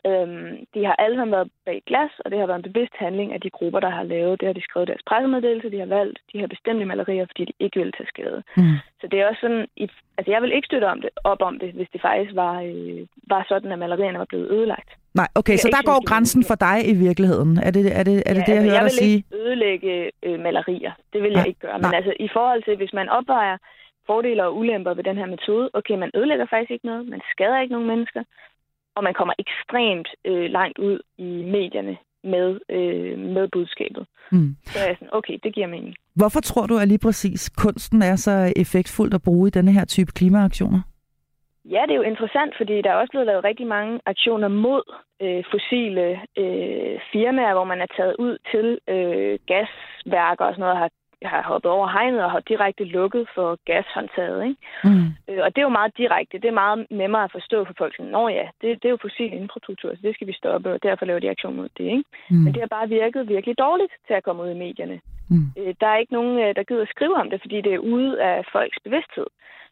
[0.07, 3.33] Øhm, de har alle sammen været bag glas, og det har været en bevidst handling
[3.33, 4.47] af de grupper, der har lavet det.
[4.47, 7.79] Har de skrevet deres pressemeddelelse, de har valgt de her bestemte malerier, fordi de ikke
[7.79, 8.43] vil tage skade.
[8.57, 8.77] Mm.
[9.01, 9.65] Så det er også sådan,
[10.17, 12.99] altså jeg vil ikke støtte om det, op om det, hvis det faktisk var, øh,
[13.33, 14.89] var sådan, at malerierne var blevet ødelagt.
[15.19, 17.51] Nej, okay, så der går grænsen for dig i virkeligheden.
[17.67, 19.17] Er det er det, er det, ja, det jeg altså, hører dig sige?
[19.31, 20.93] Jeg vil ikke ødelægge øh, malerier.
[21.13, 21.79] Det vil jeg ikke gøre.
[21.79, 23.57] Men altså i forhold til, hvis man opvejer
[24.09, 27.59] fordele og ulemper ved den her metode, okay, man ødelægger faktisk ikke noget, man skader
[27.61, 28.23] ikke nogen mennesker,
[28.97, 31.97] og man kommer ekstremt øh, langt ud i medierne
[32.33, 34.05] med, øh, med budskabet.
[34.31, 34.55] Mm.
[34.63, 35.95] Så er jeg sådan, okay, det giver mening.
[36.15, 39.85] Hvorfor tror du, at lige præcis kunsten er så effektfuldt at bruge i denne her
[39.85, 40.81] type klimaaktioner?
[41.65, 44.83] Ja, det er jo interessant, fordi der er også blevet lavet rigtig mange aktioner mod
[45.21, 46.05] øh, fossile
[46.41, 50.91] øh, firmaer, hvor man er taget ud til øh, gasværker og sådan noget, og har
[51.23, 54.43] har hoppet over hegnet og har direkte lukket for gashåndtaget.
[54.43, 54.57] Ikke?
[54.83, 55.07] Mm.
[55.29, 56.37] Øh, og det er jo meget direkte.
[56.37, 57.99] Det er meget nemmere at forstå for folk.
[57.99, 61.05] Nå ja, det, det er jo fossil infrastruktur, så det skal vi stoppe, og derfor
[61.05, 61.83] laver de aktion mod det.
[61.83, 62.03] Ikke?
[62.29, 62.37] Mm.
[62.43, 64.99] Men det har bare virket virkelig dårligt til at komme ud i medierne.
[65.29, 65.47] Mm.
[65.57, 67.87] Øh, der er ikke nogen, øh, der gider at skrive om det, fordi det er
[67.93, 69.27] ude af folks bevidsthed.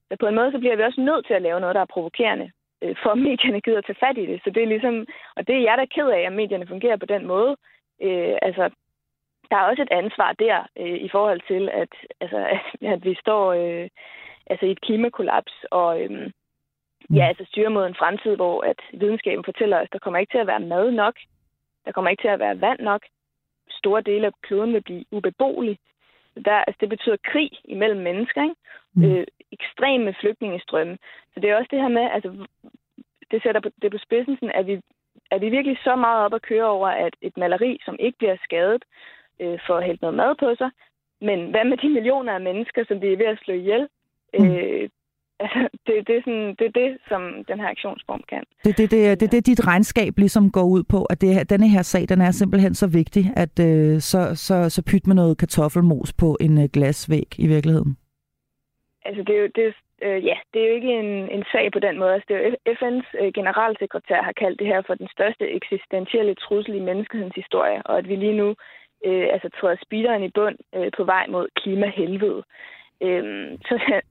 [0.08, 1.94] Så på en måde så bliver vi også nødt til at lave noget, der er
[1.96, 2.52] provokerende,
[2.84, 4.42] øh, for medierne gider at tage fat i det.
[4.44, 4.96] Så det er ligesom,
[5.38, 7.56] og det er jeg da ked af, at medierne fungerer på den måde.
[8.04, 8.70] Øh, altså,
[9.50, 13.16] der er også et ansvar der øh, i forhold til, at, altså, at, at vi
[13.24, 13.90] står øh,
[14.48, 16.12] altså i et klimakollaps, og øh,
[17.18, 17.30] ja, mm.
[17.32, 20.48] altså styrer mod en fremtid, hvor at videnskaben fortæller os, der kommer ikke til at
[20.48, 21.16] være mad nok,
[21.86, 23.02] der kommer ikke til at være vand nok,
[23.70, 25.78] store dele af kloden vil blive ubeboelig.
[26.46, 28.56] Der, altså, det betyder krig imellem mennesker, ikke?
[28.94, 29.04] Mm.
[29.04, 30.98] Øh, ekstreme flygtningestrømme.
[31.34, 32.48] Så det er også det her med, altså,
[33.32, 34.82] det sætter på, det på spidsen, sådan, at vi
[35.32, 38.38] er vi virkelig så meget op at køre over, at et maleri, som ikke bliver
[38.44, 38.84] skadet,
[39.42, 40.70] øh, for at hælde noget mad på sig.
[41.22, 43.88] Men hvad med de millioner af mennesker, som vi er ved at slå ihjel?
[44.40, 44.52] Mm.
[44.52, 44.90] Øh,
[45.44, 48.44] altså, det, det, er sådan, det er det, som den her aktionsform kan.
[48.64, 51.82] Det, det, det, det, det dit regnskab ligesom går ud på, at det, denne her
[51.82, 56.14] sag, den er simpelthen så vigtig, at øh, så, så, så pyt med noget kartoffelmos
[56.14, 57.98] på en øh, glasvæg i virkeligheden.
[59.06, 61.80] Altså, det er jo, det, øh, ja, det er jo ikke en, en sag på
[61.80, 62.14] den måde.
[62.14, 66.36] Altså, det er jo FN's øh, generalsekretær har kaldt det her for den største eksistentielle
[66.36, 68.56] trussel i menneskehedens historie, og at vi lige nu
[69.06, 72.44] øh, altså træder speederen i bund øh, på vej mod klimahelvede.
[73.02, 74.02] Øh, så det,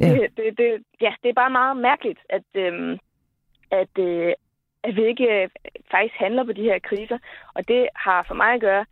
[0.00, 0.12] ja.
[0.12, 2.98] Det, det, det, ja, det er bare meget mærkeligt, at, øh,
[3.70, 4.32] at, øh,
[4.82, 5.48] at vi ikke øh,
[5.90, 7.18] faktisk handler på de her kriser.
[7.54, 8.84] Og det har for mig at gøre,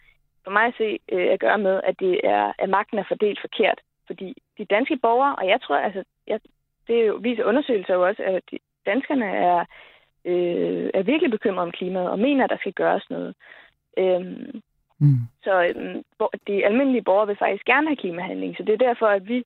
[0.45, 3.41] for mig at se øh, at gøre med, at det er, at magten er fordelt
[3.41, 3.81] forkert.
[4.07, 6.41] Fordi de danske borgere, og jeg tror, altså, jeg,
[6.87, 9.65] det jo, viser undersøgelser jo også, at de, danskerne er,
[10.25, 13.35] øh, er virkelig bekymrede om klimaet og mener, at der skal gøres noget.
[13.99, 14.62] Øhm,
[15.03, 15.21] Mm.
[15.45, 16.03] Så øhm,
[16.47, 19.45] de almindelige borgere vil faktisk gerne have klimahandling, så det er derfor, at vi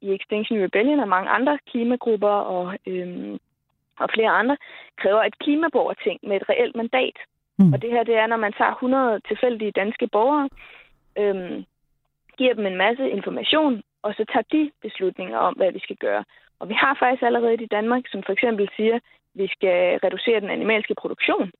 [0.00, 3.38] i Extinction Rebellion og mange andre klimagrupper og, øhm,
[3.98, 4.56] og flere andre
[4.96, 7.16] kræver et klimaborgerting med et reelt mandat.
[7.58, 7.72] Mm.
[7.72, 10.48] Og det her, det er, når man tager 100 tilfældige danske borgere,
[11.18, 11.64] øhm,
[12.38, 16.24] giver dem en masse information, og så tager de beslutninger om, hvad vi skal gøre.
[16.60, 19.02] Og vi har faktisk allerede i Danmark, som for eksempel siger, at
[19.34, 21.50] vi skal reducere den animalske produktion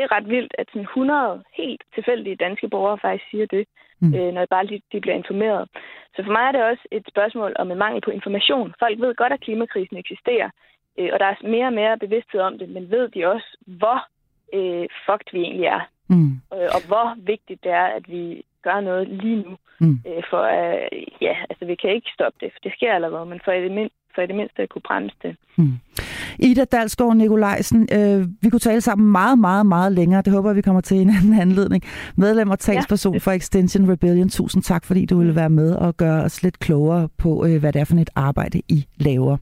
[0.00, 3.64] det er ret vildt, at sådan 100 helt tilfældige danske borgere faktisk siger det,
[4.00, 4.14] mm.
[4.14, 5.68] øh, når bare de, de bliver informeret.
[6.14, 8.74] Så for mig er det også et spørgsmål om en mangel på information.
[8.78, 10.50] Folk ved godt, at klimakrisen eksisterer,
[10.98, 13.48] øh, og der er mere og mere bevidsthed om det, men ved de også,
[13.80, 13.98] hvor
[14.58, 16.32] øh, fucked vi egentlig er, mm.
[16.54, 19.52] øh, og hvor vigtigt det er, at vi gør noget lige nu.
[19.80, 19.98] Mm.
[20.08, 23.40] Øh, for øh, ja, altså vi kan ikke stoppe det, for det sker allerede, men
[23.44, 25.36] for i det, mind, for i det mindste at kunne bremse det.
[25.58, 25.74] Mm.
[26.38, 30.22] Ida Dalsgaard Nikolajsen, øh, vi kunne tale sammen meget, meget, meget længere.
[30.22, 31.82] Det håber vi kommer til en anden anledning.
[32.16, 33.18] Medlem og talsperson ja.
[33.18, 37.08] for Extension Rebellion, tusind tak, fordi du ville være med og gøre os lidt klogere
[37.18, 39.36] på, øh, hvad det er for et arbejde, I laver.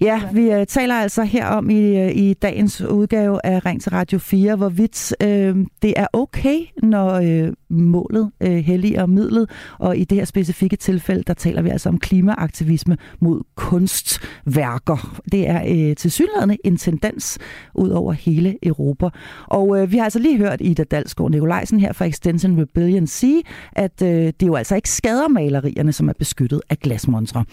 [0.00, 3.90] Ja, vi uh, taler altså her om i, øh, i dagens udgave af Ring til
[3.90, 10.04] Radio 4, hvorvidt øh, det er okay, når øh, målet øh, helliger midlet, og i
[10.04, 15.20] det her specifikke tilfælde, der taler vi altså om klimaaktivisme mod kunstværker.
[15.32, 17.38] Det er øh, til synligheden en tendens
[17.74, 19.08] ud over hele Europa.
[19.46, 23.42] Og øh, vi har altså lige hørt Ida Dalsgaard Nikolajsen her fra Extension Rebellion sige,
[23.72, 27.44] at øh, det jo altså ikke skader malerierne, som er beskyttet af glasmontre.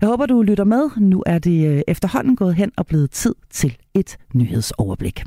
[0.00, 0.90] Jeg håber, du lytter med.
[1.00, 5.24] Nu er det øh, øh, efterhånden gået hen og blevet tid til et nyhedsoverblik.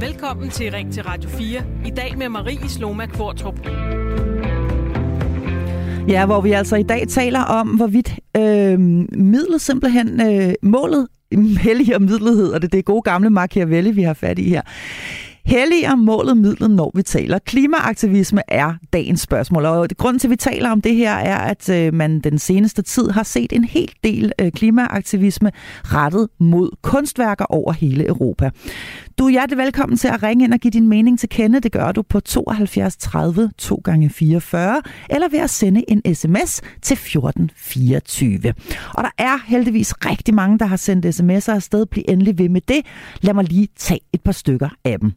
[0.00, 1.62] Velkommen til Ring til Radio 4.
[1.86, 3.66] I dag med Marie Sloma Kvartrup.
[6.08, 8.80] Ja, hvor vi altså i dag taler om, hvorvidt øh,
[9.18, 11.08] midlet simpelthen, øh, målet
[11.64, 14.62] hellig og middelhed, og det er det gode gamle Machiavelli, vi har fat i her.
[15.46, 17.38] Hellig målet midlet, når vi taler.
[17.38, 21.68] Klimaaktivisme er dagens spørgsmål, og grunden til, at vi taler om det her, er, at
[21.68, 25.52] øh, man den seneste tid har set en hel del øh, klimaaktivisme
[25.84, 28.50] rettet mod kunstværker over hele Europa.
[29.18, 31.60] Du er hjertelig velkommen til at ringe ind og give din mening til kende.
[31.60, 36.62] Det gør du på 72 30 2 gange 44 eller ved at sende en sms
[36.82, 38.54] til 1424.
[38.94, 41.86] Og der er heldigvis rigtig mange, der har sendt sms'er afsted.
[41.86, 42.86] Bliv endelig ved med det.
[43.20, 45.12] Lad mig lige tage et par stykker af dem.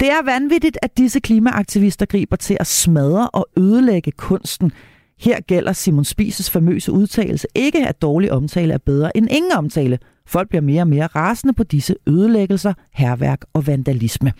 [0.00, 4.72] Det er vanvittigt, at disse klimaaktivister griber til at smadre og ødelægge kunsten.
[5.18, 9.98] Her gælder Simon Spises famøse udtalelse ikke, at dårlig omtale er bedre end ingen omtale.
[10.26, 14.32] Folk bliver mere og mere rasende på disse ødelæggelser, herværk og vandalisme.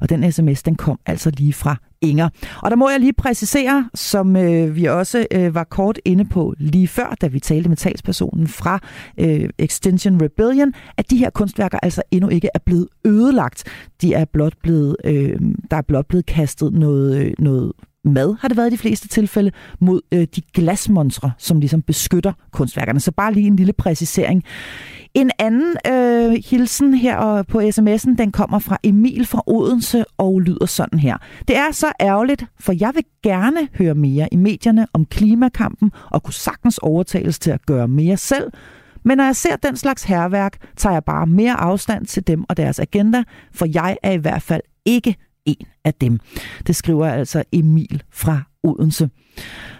[0.00, 2.28] Og den sms, den kom altså lige fra Inger.
[2.62, 6.54] Og der må jeg lige præcisere, som øh, vi også øh, var kort inde på
[6.58, 8.78] lige før, da vi talte med talspersonen fra
[9.20, 13.64] øh, Extension Rebellion, at de her kunstværker altså endnu ikke er blevet ødelagt.
[14.02, 17.72] De er blot blevet, øh, der er blot blevet kastet noget, øh, noget
[18.04, 22.32] mad, har det været i de fleste tilfælde, mod øh, de glasmonstre, som ligesom beskytter
[22.52, 23.00] kunstværkerne.
[23.00, 24.44] Så bare lige en lille præcisering.
[25.14, 30.66] En anden øh, hilsen her på sms'en, den kommer fra Emil fra Odense og lyder
[30.66, 31.16] sådan her.
[31.48, 36.22] Det er så ærgerligt, for jeg vil gerne høre mere i medierne om klimakampen og
[36.22, 38.50] kunne sagtens overtales til at gøre mere selv.
[39.04, 42.56] Men når jeg ser den slags herværk, tager jeg bare mere afstand til dem og
[42.56, 46.18] deres agenda, for jeg er i hvert fald ikke en af dem.
[46.66, 49.10] Det skriver altså Emil fra Odense.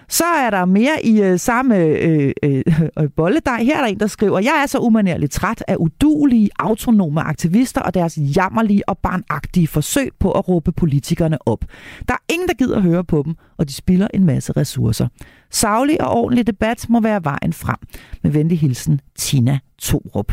[0.08, 2.62] Så er der mere i øh, samme øh, øh,
[2.98, 3.64] øh bolledej.
[3.64, 7.80] Her er der en, der skriver, jeg er så umanerligt træt af udulige, autonome aktivister
[7.80, 11.64] og deres jammerlige og barnagtige forsøg på at råbe politikerne op.
[12.08, 15.08] Der er ingen, der gider høre på dem, og de spilder en masse ressourcer.
[15.50, 17.76] Savlig og ordentlig debat må være vejen frem.
[18.22, 20.32] Med venlig hilsen, Tina Torup.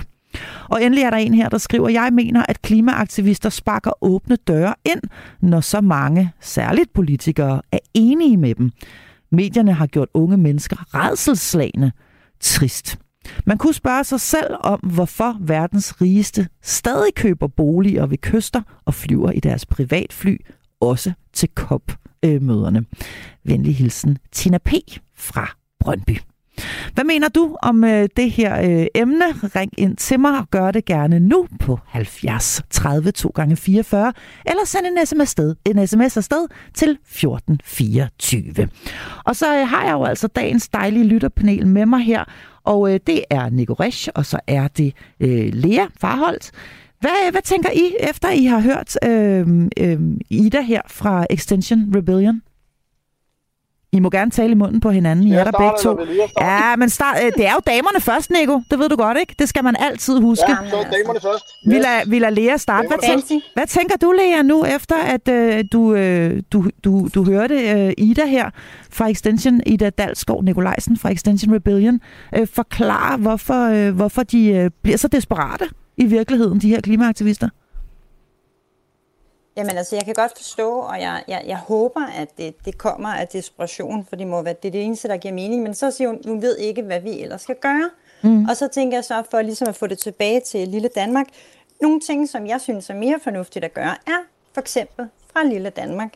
[0.70, 4.76] Og endelig er der en her, der skriver, jeg mener, at klimaaktivister sparker åbne døre
[4.86, 5.02] ind,
[5.42, 8.72] når så mange, særligt politikere, er enige med dem.
[9.32, 11.92] Medierne har gjort unge mennesker redselslagende.
[12.40, 13.00] Trist.
[13.46, 18.94] Man kunne spørge sig selv om, hvorfor verdens rigeste stadig køber boliger ved kyster og
[18.94, 20.38] flyver i deres privatfly,
[20.82, 22.80] også til COP-møderne.
[22.80, 22.86] Øh,
[23.44, 24.74] Venlig hilsen, Tina P.
[25.16, 26.29] fra Brøndby.
[26.94, 29.26] Hvad mener du om øh, det her øh, emne?
[29.56, 34.14] Ring ind til mig og gør det gerne nu på 70 30 2 gange 44
[34.46, 38.70] eller send en sms afsted, en sms afsted til 1424.
[39.26, 42.24] Og så øh, har jeg jo altså dagens dejlige lytterpanel med mig her,
[42.64, 46.52] og øh, det er Nico Resch, og så er det øh, Lea Farholdt.
[47.00, 51.96] Hvad, øh, hvad tænker I, efter I har hørt øh, øh, Ida her fra Extension
[51.96, 52.42] Rebellion?
[53.92, 55.28] I må gerne tale i munden på hinanden.
[55.28, 56.00] I er der begge to.
[56.42, 58.62] Ja, men start, øh, det er jo damerne først, Nico.
[58.72, 59.36] Det ved du godt, ikke?
[59.40, 60.46] Det skal man altid huske.
[60.52, 61.46] Ja, så er damerne først.
[61.66, 62.88] Vi lader, vi lader Lea starte.
[62.88, 62.98] Hvad,
[63.28, 67.56] tænk, hvad tænker du, Lea, nu efter, at øh, du, øh, du, du, du hørte
[67.56, 68.50] øh, Ida her
[68.92, 72.00] fra Extension, Ida Dalsgaard Nikolajsen fra Extension Rebellion,
[72.36, 75.66] øh, forklare, hvorfor, øh, hvorfor de øh, bliver så desperate
[75.98, 77.50] i virkeligheden, de her klimaaktivister?
[79.60, 83.10] Jamen altså, jeg kan godt forstå, og jeg, jeg, jeg håber, at det, det kommer
[83.10, 85.64] af desperation, for det må være det, er det eneste, der giver mening.
[85.64, 87.90] Men så siger hun, hun ved ikke, hvad vi ellers skal gøre.
[88.24, 88.46] Mm.
[88.50, 91.28] Og så tænker jeg så, for ligesom at få det tilbage til lille Danmark,
[91.82, 95.70] nogle ting, som jeg synes er mere fornuftigt at gøre, er for eksempel fra lille
[95.70, 96.14] Danmark,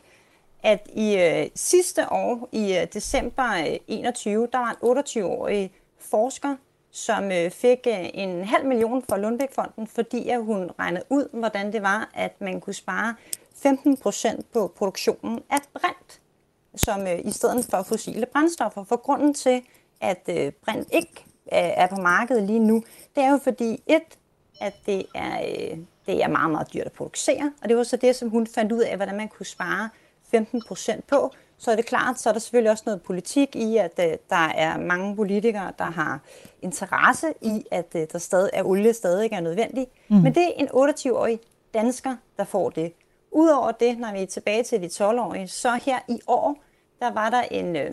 [0.62, 6.56] at i øh, sidste år, i øh, december 21, der var en 28-årig forsker,
[6.94, 11.72] som øh, fik øh, en halv million fra Lundbækfonden, fordi at hun regnede ud, hvordan
[11.72, 13.14] det var, at man kunne spare
[13.56, 16.20] 15 procent på produktionen af brint,
[16.76, 18.84] som øh, i stedet for fossile brændstoffer.
[18.84, 19.62] For grunden til,
[20.00, 22.82] at øh, brint ikke øh, er på markedet lige nu,
[23.16, 24.18] det er jo fordi et,
[24.60, 27.52] at det er, øh, det er meget, meget dyrt at producere.
[27.62, 29.88] Og det var så det, som hun fandt ud af, hvordan man kunne spare
[30.30, 31.32] 15 procent på.
[31.64, 34.36] Så er det klart, så er der selvfølgelig også noget politik i, at øh, der
[34.36, 36.20] er mange politikere, der har
[36.62, 39.86] interesse i, at øh, der stadig er olie stadig er nødvendig.
[40.08, 40.16] Mm.
[40.16, 41.40] Men det er en 28-årig
[41.74, 42.92] dansker, der får det.
[43.30, 46.62] Udover det, når vi er tilbage til de 12-årige, så her i år,
[47.00, 47.92] der var der en, øh,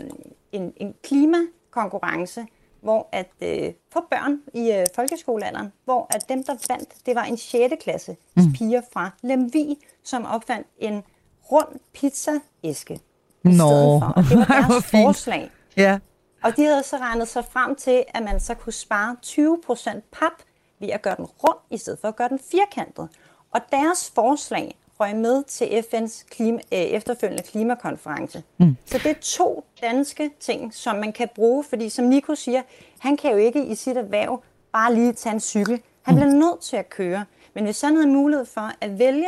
[0.52, 2.46] en, en klimakonkurrence,
[2.82, 7.24] hvor at øh, for børn i øh, folkeskolealderen, hvor at dem, der vandt, det var
[7.24, 7.74] en 6.
[7.82, 8.54] klasse mm.
[8.54, 11.04] piger fra Lemvi, som opfandt en
[11.52, 13.00] rund pizzaæske.
[13.44, 14.14] Nå, for.
[14.16, 15.52] Og det var deres forslag.
[15.78, 16.00] Ja.
[16.44, 20.32] Og de havde så regnet sig frem til, at man så kunne spare 20% pap
[20.80, 23.10] ved at gøre den rund, i stedet for at gøre den firkantet.
[23.52, 28.44] Og deres forslag røg med til FN's klima, øh, efterfølgende klimakonference.
[28.58, 28.78] Mm.
[28.86, 32.62] Så det er to danske ting, som man kan bruge, fordi som Nico siger,
[33.00, 35.82] han kan jo ikke i sit erhverv bare lige tage en cykel.
[36.02, 37.26] Han bliver nødt til at køre.
[37.54, 39.28] Men hvis han havde mulighed for at vælge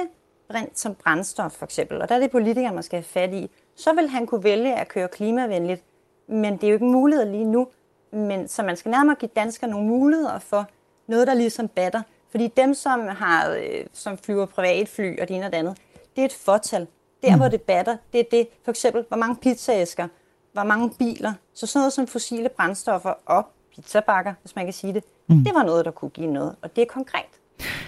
[0.49, 3.49] brint som brændstof for eksempel, og der er det politikere, man skal have fat i,
[3.75, 5.83] så vil han kunne vælge at køre klimavenligt.
[6.27, 7.67] Men det er jo ikke en mulighed lige nu.
[8.11, 10.65] Men, så man skal nærmere give danskere nogle muligheder for
[11.07, 12.01] noget, der ligesom batter.
[12.31, 15.77] Fordi dem, som, har, øh, som flyver privatfly og det ene og det andet,
[16.15, 16.87] det er et fortal.
[17.23, 17.37] Der, mm.
[17.37, 20.07] hvor det batter, det er det, for eksempel, hvor mange pizzaæsker,
[20.53, 24.93] hvor mange biler, så sådan noget som fossile brændstoffer og pizzabakker, hvis man kan sige
[24.93, 25.43] det, mm.
[25.43, 27.25] det var noget, der kunne give noget, og det er konkret.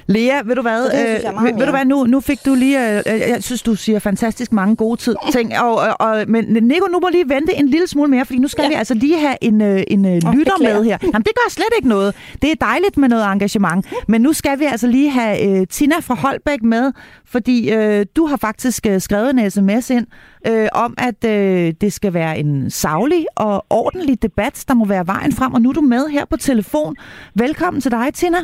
[0.07, 3.19] Lea, ved du hvad, øh, ved, ved du hvad nu, nu fik du lige, øh,
[3.19, 6.99] jeg synes, du siger fantastisk mange gode tid, ting, og, og, og, men Nico, nu
[6.99, 8.69] må lige vente en lille smule mere, fordi nu skal ja.
[8.69, 10.97] vi altså lige have en, øh, en øh, lytter oh, med her.
[11.01, 12.15] Jamen, det gør slet ikke noget.
[12.41, 15.95] Det er dejligt med noget engagement, men nu skal vi altså lige have øh, Tina
[15.99, 16.91] fra Holbæk med,
[17.25, 20.07] fordi øh, du har faktisk øh, skrevet en sms ind
[20.47, 25.07] øh, om, at øh, det skal være en savlig og ordentlig debat, der må være
[25.07, 26.95] vejen frem, og nu er du med her på telefon.
[27.35, 28.37] Velkommen til dig, Tina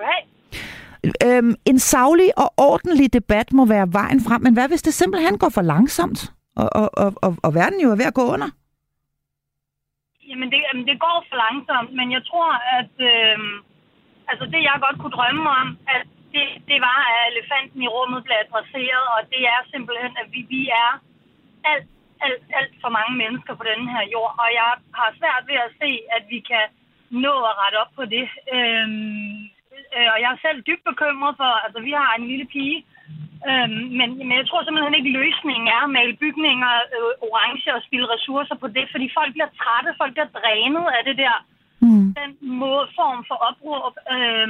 [0.00, 0.24] du have.
[1.26, 5.38] Øhm, en savlig og ordentlig debat må være vejen frem, men hvad hvis det simpelthen
[5.38, 6.20] går for langsomt,
[6.56, 8.50] og, og, og, og, og verden jo er ved at gå under?
[10.28, 13.38] Jamen, det, jamen, det går for langsomt, men jeg tror, at øh,
[14.30, 18.24] altså det, jeg godt kunne drømme om, at det, det var, at elefanten i rummet
[18.24, 20.90] blev adresseret, og det er simpelthen, at vi, vi er
[21.70, 21.88] alt,
[22.26, 25.74] alt, alt for mange mennesker på denne her jord, og jeg har svært ved at
[25.80, 26.66] se, at vi kan
[27.24, 28.26] nå at rette op på det.
[28.54, 28.88] Øh,
[29.96, 32.78] øh, og jeg er selv dybt bekymret for, altså vi har en lille pige,
[33.48, 37.84] øh, men, men jeg tror simpelthen ikke, løsningen er at male bygninger øh, orange og
[37.86, 41.36] spille ressourcer på det, fordi folk bliver trætte, folk bliver drænet af det der,
[41.84, 42.06] mm.
[42.20, 43.94] den måde, form for opråb.
[44.14, 44.48] Øh,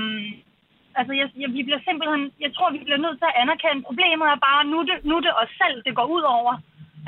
[0.99, 4.27] altså jeg, jeg, vi bliver simpelthen, jeg tror, vi bliver nødt til at anerkende, problemet
[4.27, 6.53] er bare, nu det, nu det os selv, det går ud over,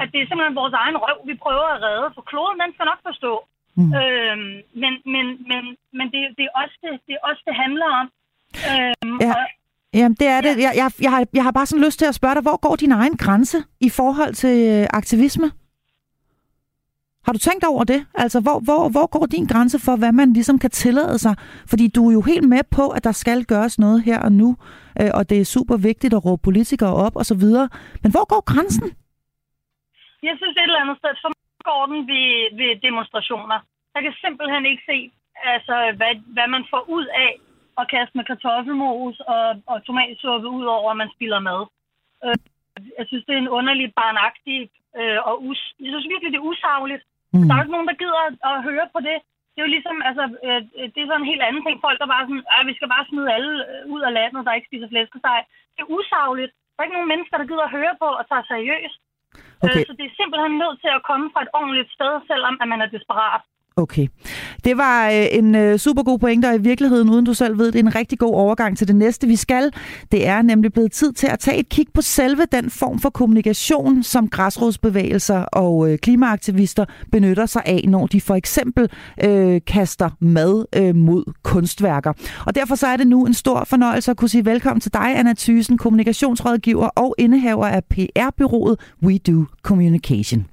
[0.00, 2.86] at det er simpelthen vores egen røv, vi prøver at redde, for kloden, den skal
[2.92, 3.34] nok forstå.
[3.78, 3.92] Mm.
[3.98, 5.62] Øhm, men men, men,
[5.98, 8.06] men det, det, er også det, det er også det handler om.
[8.70, 9.30] Øhm, ja.
[9.30, 9.36] Og,
[9.94, 10.52] Jamen, det er det.
[10.66, 12.76] Jeg, jeg, jeg, har, jeg har bare sådan lyst til at spørge dig, hvor går
[12.76, 15.46] din egen grænse i forhold til øh, aktivisme?
[17.26, 18.00] Har du tænkt over det?
[18.14, 21.34] Altså, hvor, hvor, hvor går din grænse for, hvad man ligesom kan tillade sig?
[21.70, 24.48] Fordi du er jo helt med på, at der skal gøres noget her og nu,
[25.00, 27.68] øh, og det er super vigtigt at råbe politikere op og så videre.
[28.02, 28.88] Men hvor går grænsen?
[30.28, 32.28] Jeg synes et eller andet sted, for mig går den ved,
[32.60, 33.58] ved demonstrationer.
[33.94, 34.98] Jeg kan simpelthen ikke se,
[35.54, 37.30] altså, hvad, hvad man får ud af
[37.78, 41.62] og kaste med kartoffelmos og, og tomatsuppe ud over, at man spiller mad.
[42.24, 42.36] Øh,
[42.98, 44.58] jeg synes, det er en underlig barnagtig
[44.98, 47.04] øh, og us, jeg synes virkelig, det er usagligt.
[47.32, 47.46] Mm.
[47.46, 49.18] Der er ikke nogen, der gider at, at høre på det.
[49.52, 50.60] Det er jo ligesom, altså, øh,
[50.92, 51.76] det er sådan en helt anden ting.
[51.86, 54.56] Folk, der bare sådan, at vi skal bare smide alle øh, ud af landet, der
[54.56, 55.40] ikke spiser flæskesteg.
[55.74, 56.52] Det er usagligt.
[56.72, 59.00] Der er ikke nogen mennesker, der gider at høre på og tage seriøst.
[59.64, 59.80] Okay.
[59.80, 62.68] Øh, så det er simpelthen nødt til at komme fra et ordentligt sted, selvom at
[62.72, 63.42] man er desperat.
[63.76, 64.06] Okay.
[64.64, 67.66] Det var øh, en øh, super god pointe, og i virkeligheden, uden du selv ved,
[67.66, 69.72] det er en rigtig god overgang til det næste, vi skal.
[70.12, 73.10] Det er nemlig blevet tid til at tage et kig på selve den form for
[73.10, 78.90] kommunikation, som græsrodsbevægelser og øh, klimaaktivister benytter sig af, når de for eksempel
[79.24, 82.12] øh, kaster mad øh, mod kunstværker.
[82.46, 85.18] Og derfor så er det nu en stor fornøjelse at kunne sige velkommen til dig,
[85.18, 90.46] Anna Thysen, kommunikationsrådgiver og indehaver af PR-byrået We Do Communication.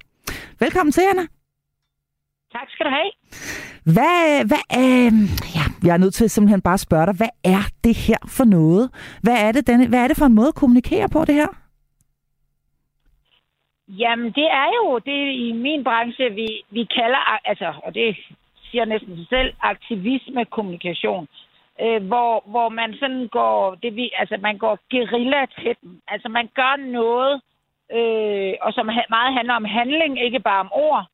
[0.60, 1.39] Velkommen til, Anna.
[2.52, 3.10] Tak skal du have.
[3.84, 5.12] Hvad, hvad øh,
[5.56, 8.44] ja, jeg er nødt til simpelthen bare at spørge dig, hvad er det her for
[8.44, 8.84] noget?
[9.22, 11.50] Hvad er det, denne, hvad er det for en måde at kommunikere på det her?
[13.88, 18.16] Jamen, det er jo det i min branche, vi, vi kalder, altså, og det
[18.70, 21.28] siger næsten sig selv, aktivisme kommunikation.
[21.82, 26.00] Øh, hvor, hvor man sådan går, det vi, altså man går guerilla til den.
[26.08, 27.40] Altså man gør noget,
[27.98, 31.06] øh, og som meget handler om handling, ikke bare om ord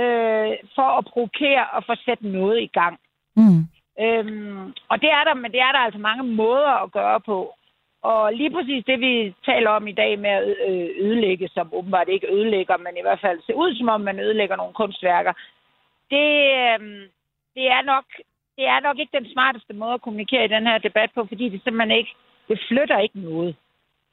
[0.00, 2.98] øh, for at provokere og få sat noget i gang.
[3.36, 3.60] Mm.
[4.00, 7.54] Øhm, og det er der, men det er der altså mange måder at gøre på.
[8.02, 10.42] Og lige præcis det, vi taler om i dag med at
[10.98, 14.56] ødelægge, som åbenbart ikke ødelægger, men i hvert fald ser ud som om, man ødelægger
[14.56, 15.32] nogle kunstværker,
[16.10, 16.30] det,
[16.62, 17.04] øhm,
[17.56, 18.04] det, er nok,
[18.56, 21.48] det er nok ikke den smarteste måde at kommunikere i den her debat på, fordi
[21.48, 22.12] det simpelthen ikke,
[22.48, 23.56] det flytter ikke noget.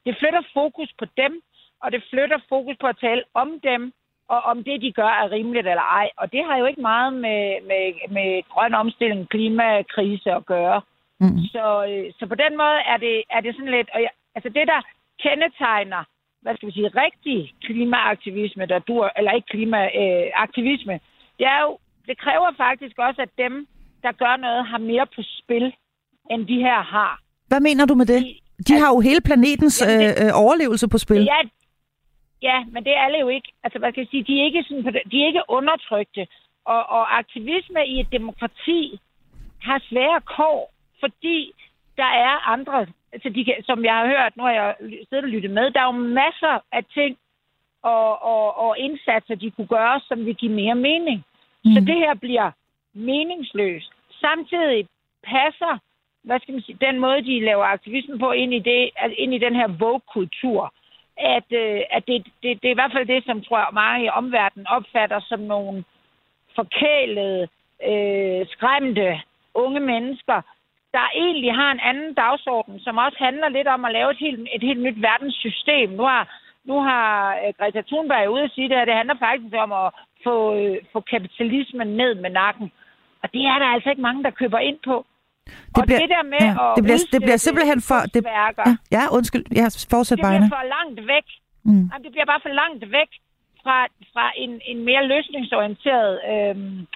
[0.06, 1.42] Det flytter fokus på dem,
[1.82, 3.92] og det flytter fokus på at tale om dem,
[4.34, 6.08] og om det, de gør, er rimeligt eller ej.
[6.20, 7.84] Og det har jo ikke meget med, med,
[8.16, 10.80] med grøn omstilling, klimakrise at gøre.
[11.20, 11.38] Mm.
[11.52, 13.88] Så, øh, så på den måde er det, er det sådan lidt...
[13.94, 14.80] Og jeg, altså det, der
[15.24, 16.02] kendetegner,
[16.42, 21.00] hvad skal vi sige, rigtig klimaaktivisme, der dur, eller ikke klimaaktivisme, øh,
[21.38, 21.78] det er jo,
[22.08, 23.66] det kræver faktisk også, at dem,
[24.02, 25.66] der gør noget, har mere på spil,
[26.30, 27.20] end de her har.
[27.48, 28.20] Hvad mener du med det?
[28.68, 31.22] De har jo hele planetens jamen, det, øh, øh, overlevelse på spil.
[31.24, 31.40] Ja,
[32.42, 33.52] ja, men det er alle jo ikke.
[33.64, 36.26] Altså, hvad skal jeg sige, de er ikke, sådan, de er ikke undertrykte.
[36.64, 39.00] Og, og aktivisme i et demokrati
[39.62, 41.52] har svære kår, fordi
[41.96, 45.28] der er andre, altså de kan, som jeg har hørt, nu har jeg siddet og
[45.34, 47.18] lyttet med, der er jo masser af ting
[47.82, 51.24] og, og, og indsatser, de kunne gøre, som vil give mere mening.
[51.64, 51.72] Mm.
[51.72, 52.50] Så det her bliver
[52.94, 53.92] meningsløst.
[54.20, 54.88] Samtidig
[55.24, 55.78] passer
[56.22, 59.34] hvad skal man sige, den måde, de laver aktivisme på ind i, det, altså ind
[59.34, 60.74] i den her vogue-kultur,
[61.20, 64.04] at, øh, at det, det, det er i hvert fald det, som tror jeg mange
[64.04, 65.84] i omverdenen opfatter som nogle
[66.54, 67.48] forkælede,
[67.88, 69.20] øh, skræmte
[69.54, 70.42] unge mennesker,
[70.92, 74.48] der egentlig har en anden dagsorden, som også handler lidt om at lave et helt,
[74.54, 75.90] et helt nyt verdenssystem.
[75.90, 76.22] Nu har,
[76.64, 79.92] nu har øh, Greta Thunberg ude at sige det her, det handler faktisk om at
[80.24, 82.72] få, øh, få kapitalismen ned med nakken.
[83.22, 85.06] Og det er der altså ikke mange, der køber ind på.
[85.76, 88.00] Det bliver, og det der med ja, at det bliver, det bliver simpelthen for...
[88.14, 88.48] Det, ja,
[88.96, 89.44] ja, undskyld.
[89.56, 90.34] Jeg har fortsat bare.
[90.34, 91.26] Det bliver for langt væk.
[91.68, 91.84] Mm.
[91.90, 93.10] Jamen, det bliver bare for langt væk
[93.62, 93.78] fra,
[94.12, 96.86] fra en, en mere løsningsorienteret øhm,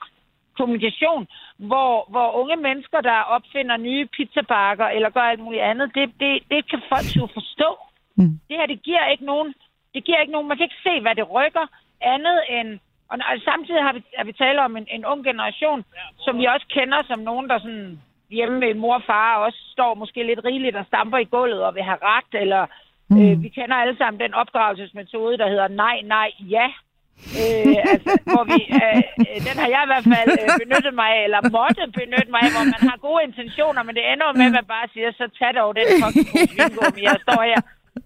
[0.59, 1.27] kommunikation,
[1.71, 6.33] hvor, hvor unge mennesker, der opfinder nye pizzabakker eller gør alt muligt andet, det, det,
[6.51, 7.71] det kan folk jo forstå.
[8.17, 8.35] Mm.
[8.49, 9.55] Det her, det giver ikke nogen...
[9.95, 10.49] Det giver ikke nogen...
[10.49, 11.67] Man kan ikke se, hvad det rykker
[12.01, 12.79] andet end...
[13.11, 15.85] Og, og samtidig har vi, har vi talt om en, en ung generation,
[16.19, 18.01] som vi også kender som nogen, der sådan
[18.39, 21.75] hjemme med mor og far også står måske lidt rigeligt og stamper i gulvet og
[21.75, 22.63] vil have ret, eller
[23.11, 23.17] mm.
[23.21, 26.69] øh, vi kender alle sammen den opdragelsesmetode, der hedder nej, nej, ja.
[27.41, 29.01] øh, altså, hvor vi, øh,
[29.47, 32.83] den har jeg i hvert fald øh, benyttet mig eller måtte benytte mig hvor man
[32.91, 35.87] har gode intentioner, men det ender med, at man bare siger, så tag dog den
[36.03, 36.29] fucking
[37.09, 37.61] jeg står her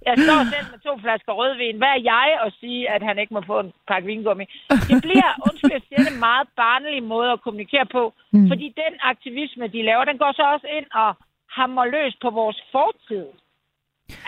[0.09, 1.77] jeg står selv med to flasker rødvin.
[1.83, 4.45] Hvad er jeg at sige, at han ikke må få en pakke vingummi?
[4.91, 8.03] Det bliver, undskyld, jeg siger det, meget barnlig måde at kommunikere på.
[8.33, 8.49] Mm.
[8.51, 11.11] Fordi den aktivisme, de laver, den går så også ind og
[11.59, 13.27] hammer løs på vores fortid.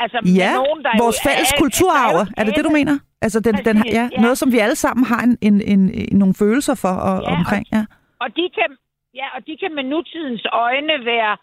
[0.03, 2.15] Altså, ja, nogen, der vores fælles kulturarv.
[2.21, 2.97] Er, er det det, du mener?
[3.25, 4.21] Altså, den, den, ja, ja.
[4.21, 7.37] noget, som vi alle sammen har en, en, en, en, nogle følelser for og, ja,
[7.37, 7.65] omkring.
[7.73, 7.85] Ja.
[8.25, 8.71] Og, de kan,
[9.15, 11.37] ja, og de kan med nutidens øjne være,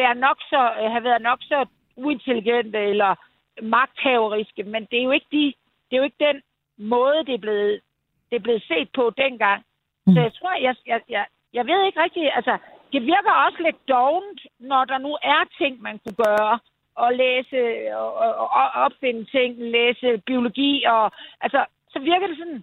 [0.00, 0.60] være nok så,
[0.94, 1.58] have været nok så
[1.96, 3.14] uintelligente eller
[3.62, 5.54] magthaveriske, men det er jo ikke, de,
[5.86, 6.42] det er jo ikke den
[6.76, 7.80] måde, det er blevet,
[8.30, 9.64] det er blevet set på dengang.
[10.06, 10.14] Mm.
[10.14, 12.58] Så jeg tror, jeg, jeg, jeg, jeg ved ikke rigtigt, altså,
[12.92, 16.58] det virker også lidt dovent, når der nu er ting, man kunne gøre,
[16.94, 17.60] og læse
[17.96, 22.62] og, og, og opfinde ting, læse biologi, og altså, så virker det sådan,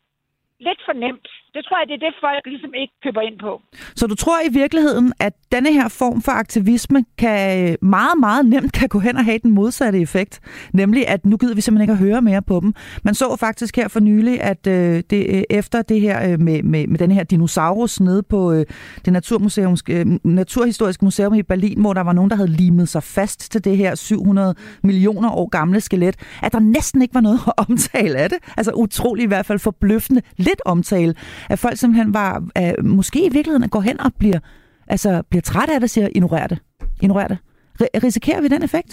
[0.59, 1.27] lidt for nemt.
[1.53, 3.61] Det tror jeg, det er det, folk ligesom ikke køber ind på.
[3.95, 8.73] Så du tror i virkeligheden, at denne her form for aktivisme kan meget, meget nemt
[8.73, 10.39] kan gå hen og have den modsatte effekt?
[10.73, 12.73] Nemlig, at nu gider vi simpelthen ikke at høre mere på dem.
[13.03, 16.63] Man så faktisk her for nylig, at øh, det, øh, efter det her øh, med,
[16.63, 18.65] med, med den her dinosaurus nede på øh,
[19.05, 23.03] det Naturmuseum, øh, Naturhistoriske Museum i Berlin, hvor der var nogen, der havde limet sig
[23.03, 27.39] fast til det her 700 millioner år gamle skelet, at der næsten ikke var noget
[27.47, 28.37] at omtale af det.
[28.57, 31.15] Altså utrolig i hvert fald forbløffende lidt omtale,
[31.49, 34.39] at folk simpelthen var, uh, måske i virkeligheden går hen og bliver,
[34.87, 36.59] altså, bliver træt af det, siger ignorer det.
[37.01, 37.37] Ignorer det.
[37.83, 38.91] R- risikerer vi den effekt?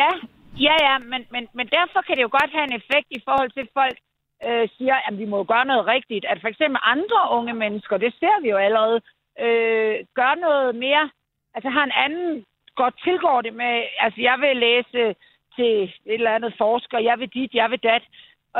[0.00, 0.10] Ja,
[0.66, 3.50] ja, ja, men, men, men derfor kan det jo godt have en effekt i forhold
[3.52, 3.98] til, at folk
[4.46, 6.24] øh, siger, at vi må gøre noget rigtigt.
[6.32, 8.98] At for eksempel andre unge mennesker, det ser vi jo allerede,
[9.44, 11.04] øh, gør noget mere,
[11.54, 12.44] altså har en anden,
[12.82, 13.74] godt tilgår det med,
[14.04, 15.02] altså jeg vil læse
[15.56, 18.04] til et eller andet forsker, jeg vil dit, jeg vil dat.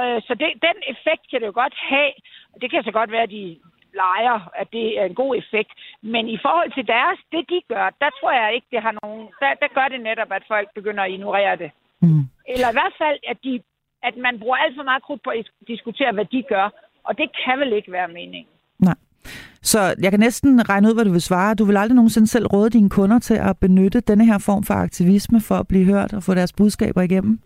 [0.01, 2.13] Øh, så det, den effekt kan det jo godt have.
[2.61, 3.45] Det kan så godt være, at de
[4.03, 5.71] leger, at det er en god effekt.
[6.15, 9.23] Men i forhold til deres, det de gør, der tror jeg ikke, det har nogen...
[9.43, 11.71] Der, der gør det netop, at folk begynder at ignorere det.
[12.03, 12.25] Mm.
[12.53, 13.53] Eller i hvert fald, at, de,
[14.09, 16.67] at man bruger alt for meget krudt på at diskutere, hvad de gør.
[17.09, 18.55] Og det kan vel ikke være meningen.
[18.79, 18.99] Nej.
[19.63, 21.55] Så jeg kan næsten regne ud, hvad du vil svare.
[21.55, 24.75] Du vil aldrig nogensinde selv råde dine kunder til at benytte denne her form for
[24.75, 27.41] aktivisme for at blive hørt og få deres budskaber igennem?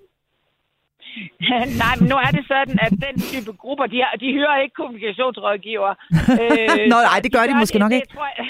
[1.82, 4.74] Nej, men nu er det sådan, at den type grupper, de, har, de hører ikke
[4.80, 5.92] kommunikationsrådgiver.
[6.42, 8.06] Øh, Nå, nej, det gør de måske det, nok ikke.
[8.08, 8.46] Det, tror jeg,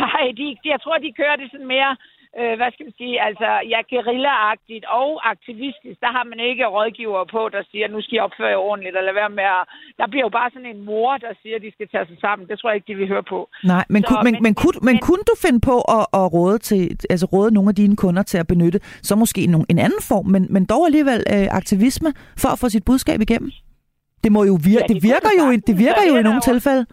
[0.00, 1.92] nej, Nej, de, de, jeg tror, de kører det sådan mere
[2.40, 7.22] øh, hvad skal man sige, altså, ja, guerilla-agtigt og aktivistisk, der har man ikke rådgiver
[7.34, 9.62] på, der siger, nu skal I opføre jer ordentligt, eller være med at...
[10.00, 12.48] Der bliver jo bare sådan en mor, der siger, at de skal tage sig sammen.
[12.48, 13.40] Det tror jeg ikke, de vil høre på.
[13.72, 16.04] Nej, men, så, kunne, men, men, men, kunne, men, men kunne du finde på at,
[16.20, 16.80] at råde, til,
[17.10, 18.78] altså råde nogle af dine kunder til at benytte
[19.08, 22.10] så måske en, en anden form, men, men dog alligevel øh, aktivisme
[22.42, 23.50] for at få sit budskab igennem?
[24.24, 26.86] Det må jo virke, ja, det, det virker jo, det virker jo i nogle tilfælde.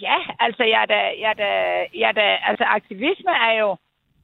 [0.00, 1.50] Ja, altså, jeg da, jeg da,
[1.94, 3.76] jeg da, altså aktivisme er jo,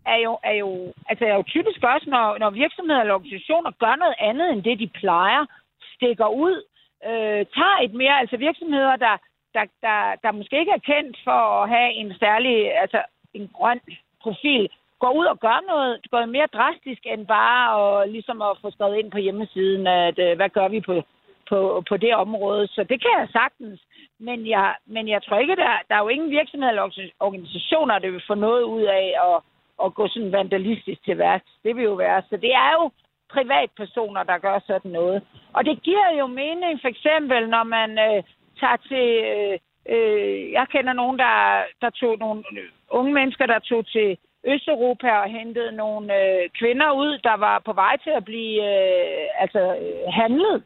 [0.06, 3.96] er jo, er jo, altså er jo typisk også, når, når virksomheder eller organisationer gør
[3.96, 5.46] noget andet end det, de plejer,
[5.94, 6.62] stikker ud,
[7.06, 9.16] øh, tager et mere, altså virksomheder, der,
[9.54, 13.02] der, der, der måske ikke er kendt for at have en særlig, altså
[13.34, 13.80] en grøn
[14.22, 14.68] profil,
[14.98, 17.64] går ud og gør noget, går mere drastisk end bare
[18.02, 21.02] at, ligesom at få skrevet ind på hjemmesiden, at øh, hvad gør vi på
[21.50, 22.64] på, på det område.
[22.74, 23.80] Så det kan jeg sagtens.
[24.20, 28.10] Men jeg, men jeg tror ikke, der, der er jo ingen virksomheder eller organisationer, der
[28.10, 29.36] vil få noget ud af at,
[29.84, 31.50] at gå sådan vandalistisk til værks.
[31.64, 32.22] Det vil jo være.
[32.30, 32.90] Så det er jo
[33.30, 35.22] privatpersoner, der gør sådan noget.
[35.52, 38.22] Og det giver jo mening, for eksempel, når man øh,
[38.60, 39.08] tager til...
[39.32, 39.58] Øh,
[39.94, 42.44] øh, jeg kender nogen, der, der tog nogle
[42.90, 47.72] unge mennesker, der tog til Østeuropa og hentede nogle øh, kvinder ud, der var på
[47.72, 50.62] vej til at blive øh, altså, øh, handlet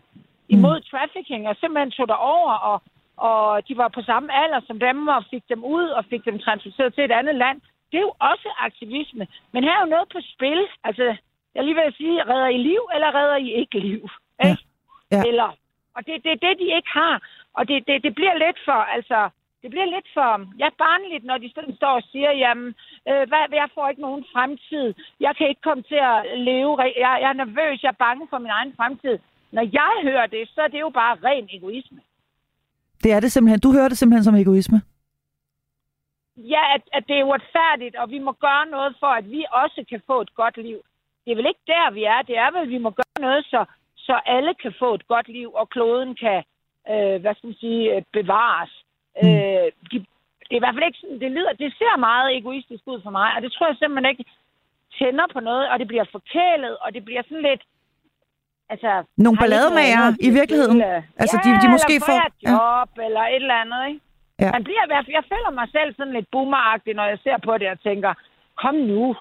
[0.49, 0.87] imod mm.
[0.91, 2.83] trafficking, og simpelthen tog der over, og,
[3.17, 6.39] og de var på samme alder som dem, og fik dem ud, og fik dem
[6.39, 7.61] transporteret til et andet land.
[7.91, 9.27] Det er jo også aktivisme.
[9.53, 10.67] Men her er jo noget på spil.
[10.85, 11.17] Altså,
[11.55, 14.03] jeg lige vil sige, redder I liv, eller redder I ikke liv?
[14.45, 14.59] Ikke?
[15.13, 15.17] Ja.
[15.17, 15.23] Ja.
[15.29, 15.49] Eller,
[15.97, 17.23] og det er det, det, de ikke har.
[17.55, 19.29] Og det, det, det bliver lidt for, altså,
[19.63, 22.75] det bliver lidt for, ja, barnligt, når de sådan står og siger, jamen,
[23.09, 24.95] øh, hvad, jeg får ikke nogen fremtid.
[25.21, 26.83] Jeg kan ikke komme til at leve.
[26.83, 26.93] Jeg,
[27.25, 27.83] jeg er nervøs.
[27.83, 29.19] Jeg er bange for min egen fremtid.
[29.53, 32.01] Når jeg hører det, så er det jo bare ren egoisme.
[33.03, 33.61] Det er det simpelthen.
[33.61, 34.83] Du hører det simpelthen som egoisme?
[36.37, 39.85] Ja, at, at det er uretfærdigt, og vi må gøre noget for, at vi også
[39.89, 40.79] kan få et godt liv.
[41.25, 42.23] Det er vel ikke der, vi er.
[42.23, 43.65] Det er vel, at vi må gøre noget, så,
[43.97, 46.43] så alle kan få et godt liv, og kloden kan,
[46.91, 48.73] øh, hvad skal man sige, øh, bevares.
[49.23, 49.29] Mm.
[49.29, 49.97] Øh, de,
[50.47, 53.11] det er i hvert fald ikke sådan, det, lyder, det ser meget egoistisk ud for
[53.11, 54.25] mig, og det tror jeg simpelthen ikke
[54.99, 57.63] tænder på noget, og det bliver forkælet, og det bliver sådan lidt,
[58.73, 58.91] altså...
[59.17, 60.83] Nogle ballademager i virkeligheden?
[61.23, 62.19] Altså, ja, de, de måske får...
[62.51, 63.05] job, ja.
[63.07, 64.01] eller et eller andet, ikke?
[64.43, 64.51] Ja.
[64.57, 65.17] Man bliver fald...
[65.19, 68.13] Jeg føler mig selv sådan lidt boomeragtig, når jeg ser på det og tænker,
[68.63, 69.17] kom nu.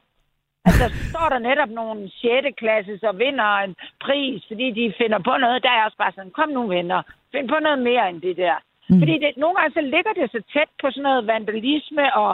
[0.66, 2.48] Altså, står der netop nogle 6.
[2.58, 3.76] klasses og vinder en
[4.06, 7.48] pris, fordi de finder på noget, der er også bare sådan, kom nu venner, find
[7.50, 8.58] på noget mere end det der.
[8.90, 9.00] Mm.
[9.00, 12.32] Fordi det, nogle gange så ligger det så tæt på sådan noget vandalisme og,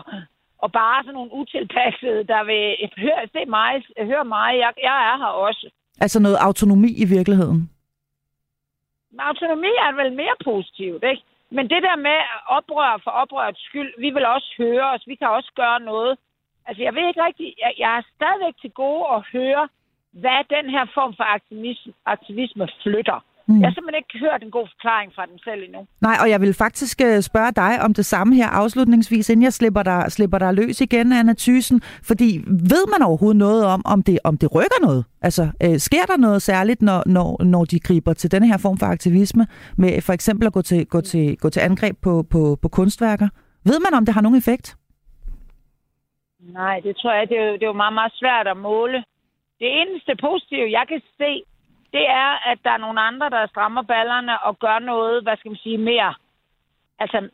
[0.64, 2.64] og bare sådan nogle utilpassede, der vil
[3.05, 3.72] høre, se mig,
[4.12, 5.66] høre mig, jeg, jeg er her også.
[6.02, 7.70] Altså noget autonomi i virkeligheden?
[9.20, 11.24] Autonomi er vel mere positivt, ikke?
[11.52, 15.30] Men det der med oprør for oprørets skyld, vi vil også høre os, vi kan
[15.30, 16.18] også gøre noget.
[16.68, 19.70] Altså, jeg ved ikke rigtigt, jeg, jeg er stadigvæk til gode at høre,
[20.12, 23.20] hvad den her form for aktivisme, aktivisme flytter.
[23.50, 23.60] Mm.
[23.62, 25.82] Jeg har simpelthen ikke hørt en god forklaring fra dem selv endnu.
[26.02, 29.54] Nej, og jeg vil faktisk øh, spørge dig om det samme her afslutningsvis, inden jeg
[29.54, 31.82] slipper dig, slipper dig løs igen, Anna Thysen.
[32.10, 32.30] Fordi
[32.70, 35.06] ved man overhovedet noget om, om det, om det rykker noget?
[35.22, 38.78] Altså, øh, sker der noget særligt, når, når, når de griber til denne her form
[38.78, 39.47] for aktivisme,
[39.78, 43.30] med for eksempel at gå til, gå til, gå til angreb på, på, på kunstværker?
[43.66, 44.76] Ved man, om det har nogen effekt?
[46.39, 49.04] Nej, det tror jeg, det er, jo, det er jo meget, meget svært at måle.
[49.60, 51.43] Det eneste positive, jeg kan se,
[51.94, 55.50] det er, at der er nogle andre, der strammer ballerne og gør noget, hvad skal
[55.52, 56.14] man sige, mere,
[57.00, 57.30] altså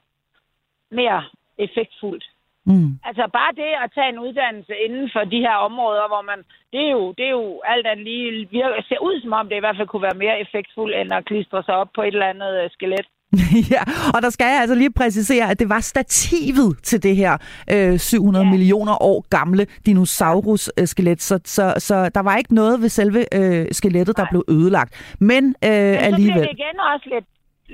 [0.91, 1.24] mere
[1.58, 2.26] effektfuldt.
[2.66, 2.99] Mm.
[3.03, 6.39] Altså bare det at tage en uddannelse inden for de her områder, hvor man,
[6.74, 9.56] det er jo, det er jo alt andet lige, virker, ser ud som om det
[9.56, 12.34] i hvert fald kunne være mere effektfuldt, end at klistre sig op på et eller
[12.34, 13.08] andet øh, skelet.
[13.73, 13.82] ja,
[14.15, 17.38] og der skal jeg altså lige præcisere, at det var stativet til det her
[17.71, 18.51] øh, 700 ja.
[18.51, 24.17] millioner år gamle dinosaurus-skelet, så, så, så der var ikke noget ved selve øh, skelettet,
[24.17, 25.15] der blev ødelagt.
[25.19, 26.41] Men, øh, Men så alligevel...
[26.41, 27.26] det igen også lidt,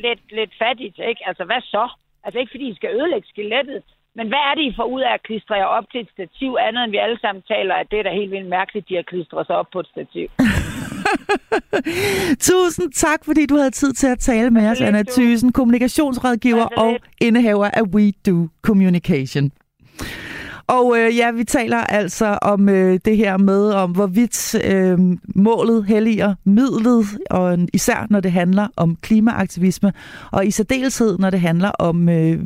[0.05, 1.21] lidt, lidt fattigt, ikke?
[1.27, 1.89] Altså, hvad så?
[2.23, 3.83] Altså ikke fordi I skal ødelægge skelettet,
[4.15, 6.57] men hvad er det, I får ud af at klistre jer op til et stativ,
[6.67, 9.01] andet end vi alle sammen taler, at det er da helt vildt mærkeligt, de har
[9.01, 10.27] klistret sig op på et stativ?
[12.39, 16.97] Tusind tak, fordi du havde tid til at tale med os, Anna Thysen, kommunikationsrådgiver og
[17.22, 19.51] indehaver af We Do Communication.
[20.68, 24.99] Og øh, ja, vi taler altså om øh, det her med, om hvorvidt øh,
[25.36, 29.93] målet helliger midlet, og især når det handler om klimaaktivisme,
[30.32, 32.39] og i særdeleshed når det handler om øh,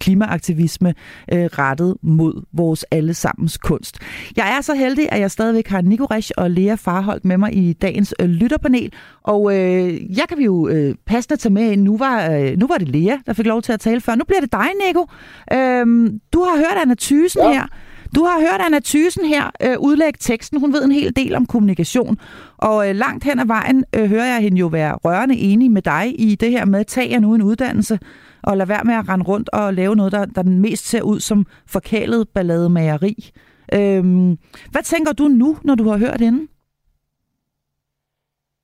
[0.00, 0.94] klimaaktivisme
[1.32, 3.98] øh, rettet mod vores allesammens kunst.
[4.36, 7.56] Jeg er så heldig, at jeg stadigvæk har Nico Resch og Lea Farholdt med mig
[7.56, 8.92] i dagens øh, lytterpanel,
[9.22, 12.78] og øh, jeg kan vi jo øh, passende tage med Nu var, øh, nu var
[12.78, 14.14] det Lea, der fik lov til at tale før.
[14.14, 15.06] Nu bliver det dig, Nico.
[15.52, 17.52] Øh, du har hørt Anna Thysen ja.
[17.52, 17.66] her.
[18.14, 20.60] Du har hørt Anna Thysen her øh, udlægge teksten.
[20.60, 22.18] Hun ved en hel del om kommunikation.
[22.58, 25.82] Og øh, langt hen ad vejen øh, hører jeg hende jo være rørende enig med
[25.82, 27.98] dig i det her med, at tage jer nu en uddannelse
[28.46, 31.02] og lade være med at rende rundt og lave noget, der, der den mest ser
[31.02, 33.32] ud som forkælet ballademageri.
[33.74, 34.38] Øhm,
[34.70, 36.48] hvad tænker du nu, når du har hørt hende?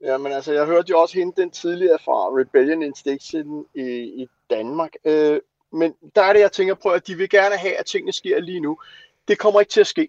[0.00, 3.82] Jamen altså, jeg hørte jo også hende den tidligere fra Rebellion Instinction i,
[4.22, 4.92] i Danmark.
[5.04, 5.40] Øh,
[5.72, 8.40] men der er det, jeg tænker på, at de vil gerne have, at tingene sker
[8.40, 8.78] lige nu.
[9.28, 10.08] Det kommer ikke til at ske.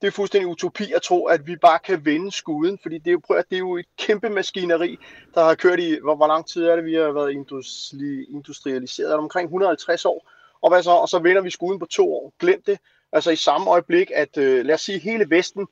[0.00, 3.12] Det er fuldstændig utopi at tro, at vi bare kan vende skuden, fordi det er
[3.12, 4.96] jo, prøv det er jo et kæmpe maskineri,
[5.34, 9.08] der har kørt i, hvor, hvor lang tid er det, vi har været industri, industrialiseret?
[9.08, 10.30] Er det omkring 150 år?
[10.62, 10.90] Og, hvad så?
[10.90, 12.32] og så vender vi skuden på to år.
[12.38, 12.78] Glem det.
[13.12, 15.66] Altså i samme øjeblik, at øh, lad os sige, hele Vesten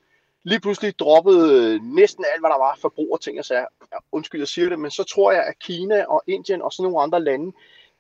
[0.44, 3.66] lige pludselig droppede øh, næsten alt, hvad der var forbrug og ting og sager.
[3.92, 6.82] Ja, undskyld, jeg siger det, men så tror jeg, at Kina og Indien og sådan
[6.82, 7.52] nogle andre lande,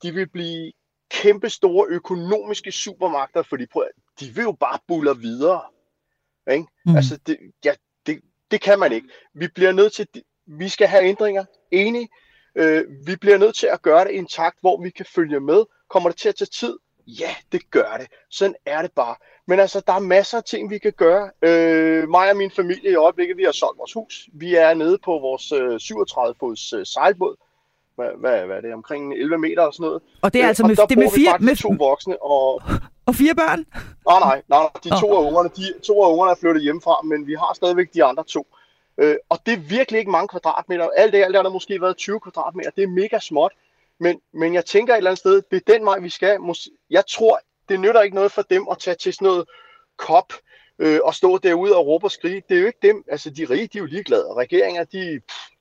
[0.02, 0.72] de vil blive
[1.10, 3.84] kæmpe store økonomiske supermagter, fordi prøv,
[4.20, 5.60] de vil jo bare buller videre.
[6.50, 6.66] Ikke?
[6.86, 6.96] Mm.
[6.96, 7.72] Altså, det, ja,
[8.06, 8.20] det,
[8.50, 9.08] det kan man ikke.
[9.34, 10.06] Vi bliver nødt til,
[10.46, 12.08] vi skal have ændringer, enig.
[12.54, 15.40] Øh, vi bliver nødt til at gøre det i en takt, hvor vi kan følge
[15.40, 15.64] med.
[15.90, 16.78] Kommer det til at tage tid?
[17.06, 18.06] Ja, det gør det.
[18.30, 19.14] Sådan er det bare.
[19.46, 21.30] Men altså, der er masser af ting, vi kan gøre.
[21.42, 24.28] Øh, mig og min familie i øjeblikket, vi har solgt vores hus.
[24.32, 27.36] Vi er nede på vores øh, 37-fods øh, sejlbåd.
[27.94, 28.74] Hvad, hvad, hvad er det?
[28.74, 30.02] Omkring 11 meter og sådan noget.
[30.22, 31.38] Og det er øh, altså med, det med fire...
[31.40, 32.62] Med to voksne og...
[33.06, 33.64] Og fire børn?
[34.08, 34.68] Nej, nej, nej.
[34.84, 35.18] De to oh.
[35.18, 38.24] af ungerne, de, to af ungerne er flyttet hjemmefra, men vi har stadigvæk de andre
[38.24, 38.46] to.
[38.98, 40.88] Øh, og det er virkelig ikke mange kvadratmeter.
[40.96, 42.70] Alt det, alt det har der måske været 20 kvadratmeter.
[42.70, 43.52] Det er mega småt.
[44.00, 46.38] Men, men jeg tænker et eller andet sted, det er den vej, vi skal.
[46.90, 49.44] Jeg tror, det nytter ikke noget for dem at tage til sådan noget
[49.96, 50.32] kop
[50.78, 52.42] øh, og stå derude og råbe og skrige.
[52.48, 53.04] Det er jo ikke dem.
[53.10, 54.26] Altså, de rige, de er jo ligeglade.
[54.36, 55.20] Regeringer, de...
[55.28, 55.52] Pff,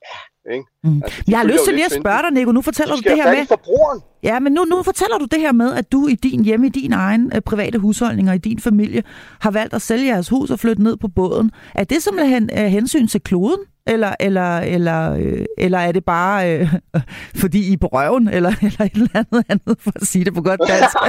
[0.46, 0.64] ja, ikke?
[0.84, 1.02] Mm.
[1.04, 2.52] Altså, jeg har lyst til lige at spørge dig, Nico.
[2.52, 3.46] Nu fortæller de du det her med...
[3.46, 4.00] Forbrugeren.
[4.22, 6.70] Ja, men nu, nu fortæller du det her med, at du i din hjemme, i
[6.70, 9.02] din egen øh, private husholdning og i din familie,
[9.40, 11.50] har valgt at sælge jeres hus og flytte ned på båden.
[11.74, 13.60] Er det simpelthen øh, hensyn til kloden?
[13.86, 16.74] Eller, eller, eller, øh, eller er det bare øh,
[17.42, 20.34] fordi I er på røven, eller, eller et eller andet andet, for at sige det
[20.34, 20.96] på godt dansk?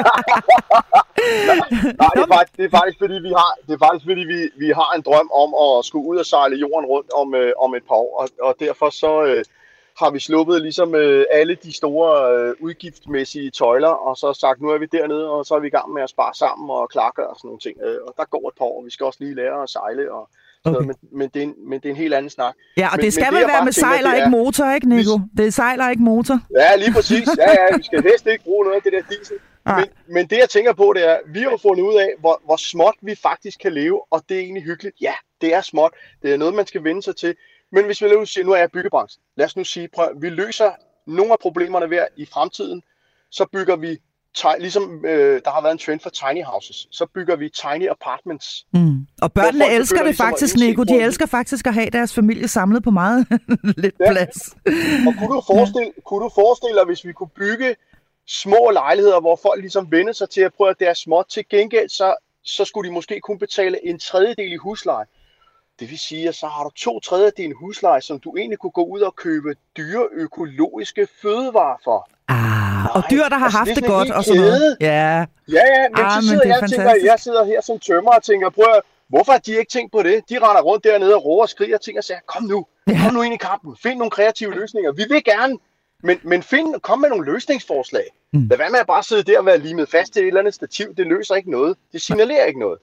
[1.47, 4.23] nej, nej det, er faktisk, det er faktisk fordi, vi har, det er faktisk, fordi
[4.33, 7.51] vi, vi har en drøm om at skulle ud og sejle jorden rundt om, øh,
[7.65, 9.43] om et par år, og, og derfor så øh,
[10.01, 14.69] har vi sluppet ligesom øh, alle de store øh, udgiftsmæssige tøjler, og så sagt, nu
[14.69, 17.27] er vi dernede, og så er vi i gang med at spare sammen og klargøre
[17.27, 17.75] og sådan nogle ting.
[17.85, 20.29] Øh, og der går et par år, vi skal også lige lære at sejle, og
[20.65, 20.73] Okay.
[20.73, 22.55] Noget, men, men, det er en, men det er en helt anden snak.
[22.77, 25.19] Ja, og men, det skal vel være med sejl og ikke motor, ikke Nico?
[25.37, 26.39] Det er sejl og ikke motor.
[26.59, 27.27] Ja, lige præcis.
[27.37, 29.37] Ja, ja, vi skal helst ikke bruge noget af det der diesel.
[29.65, 32.55] Men, men det jeg tænker på, det er, vi har fundet ud af, hvor, hvor
[32.55, 34.95] småt vi faktisk kan leve, og det er egentlig hyggeligt.
[35.01, 35.91] Ja, det er småt.
[36.21, 37.35] Det er noget, man skal vende sig til.
[37.71, 39.23] Men hvis vi nu siger, nu er jeg byggebranchen.
[39.35, 40.71] Lad os nu sige, prøv, vi løser
[41.07, 42.83] nogle af problemerne ved i fremtiden,
[43.31, 43.99] så bygger vi
[44.59, 48.65] ligesom øh, der har været en trend for tiny houses, så bygger vi tiny apartments.
[48.73, 49.07] Mm.
[49.21, 50.83] Og børnene elsker det ligesom faktisk, Nico.
[50.83, 53.27] De elsker faktisk at have deres familie samlet på meget
[53.83, 54.11] lidt ja.
[54.11, 54.55] plads.
[55.07, 57.75] Og kunne du, forestille, kunne du forestille dig, hvis vi kunne bygge
[58.27, 61.25] små lejligheder, hvor folk ligesom vender sig til at prøve, at det er småt.
[61.29, 65.05] Til gengæld, så, så skulle de måske kun betale en tredjedel i husleje.
[65.79, 68.83] Det vil sige, at så har du to tredjedel husleje, som du egentlig kunne gå
[68.83, 72.09] ud og købe dyre økologiske fødevarer for.
[72.27, 74.77] Ah, og dyr, der har altså, haft det, det godt og sådan noget.
[74.81, 78.11] Ja, ja, ja men ah, så sidder men jeg, tænker, jeg sidder her som tømmer
[78.11, 80.29] og tænker, prøv at, hvorfor har de ikke tænkt på det?
[80.29, 82.65] De render rundt dernede og råber og skriger og tænker, siger, kom nu,
[83.03, 84.91] kom nu ind i kampen, find nogle kreative løsninger.
[84.91, 85.57] Vi vil gerne,
[86.03, 88.03] men, men find, kom med nogle løsningsforslag.
[88.33, 88.47] Mm.
[88.47, 90.53] Lad være med at bare sidde der og være limet fast til et eller andet
[90.53, 90.95] stativ.
[90.97, 91.77] Det løser ikke noget.
[91.93, 92.79] Det signalerer ikke noget.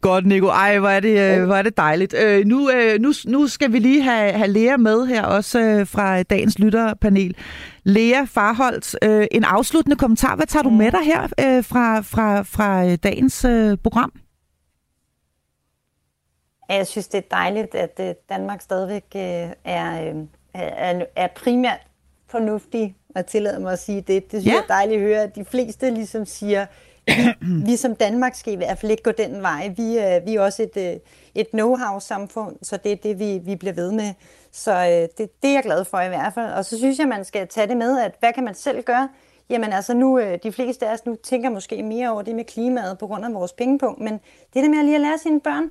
[0.00, 0.46] Godt, Nico.
[0.46, 2.14] Ej, hvor er det, øh, hvor er det dejligt.
[2.14, 5.86] Øh, nu, øh, nu, nu skal vi lige have, have Lea med her, også øh,
[5.86, 7.36] fra dagens lytterpanel.
[7.84, 10.36] Lea Farholdt, øh, en afsluttende kommentar.
[10.36, 14.12] Hvad tager du med dig her øh, fra, fra, fra øh, dagens øh, program?
[16.68, 19.22] Jeg synes, det er dejligt, at øh, Danmark stadigvæk øh,
[19.64, 20.12] er,
[20.54, 21.80] er, er primært
[22.32, 24.32] fornuftig at tillade mig at sige det.
[24.32, 24.50] Det synes ja.
[24.50, 26.66] jeg er dejligt at høre, at de fleste ligesom siger,
[27.06, 27.12] vi,
[27.70, 29.72] vi som Danmark skal i hvert fald ikke gå den vej.
[29.76, 30.96] Vi, øh, vi er også et, øh,
[31.34, 34.14] et know-how-samfund, så det er det, vi, vi bliver ved med.
[34.52, 36.52] Så øh, det, det er jeg glad for i hvert fald.
[36.52, 39.08] Og så synes jeg, man skal tage det med, at hvad kan man selv gøre?
[39.50, 42.44] Jamen altså nu, øh, de fleste af os nu tænker måske mere over det med
[42.44, 44.12] klimaet på grund af vores pengepunkt, men
[44.54, 45.70] det der med at lige at lære sine børn,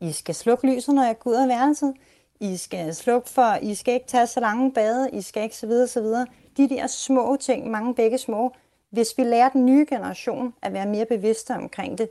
[0.00, 1.94] I skal slukke lyset, når jeg går ud af værelset.
[2.42, 5.66] I skal slukke for, I skal ikke tage så lange bade, I skal ikke så
[5.66, 6.26] videre, så videre.
[6.56, 8.52] De der små ting, mange begge små,
[8.90, 12.08] hvis vi lærer den nye generation at være mere bevidste omkring det,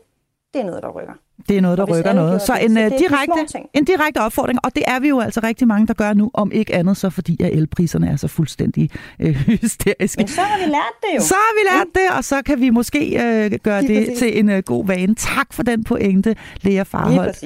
[0.53, 1.13] det er noget, der rykker.
[1.49, 2.41] Det er noget, der rykker noget.
[2.41, 5.67] Så en, så uh, direkte, en direkte opfordring, og det er vi jo altså rigtig
[5.67, 8.89] mange, der gør nu, om ikke andet så fordi, at elpriserne er så fuldstændig
[9.19, 10.19] øh, hysteriske.
[10.19, 11.21] Men så har vi lært det jo.
[11.21, 11.91] Så har vi lært mm.
[11.93, 14.19] det, og så kan vi måske øh, gøre det præcis.
[14.19, 15.15] til en øh, god vane.
[15.15, 17.43] Tak for den pointe, Lea Farholdt.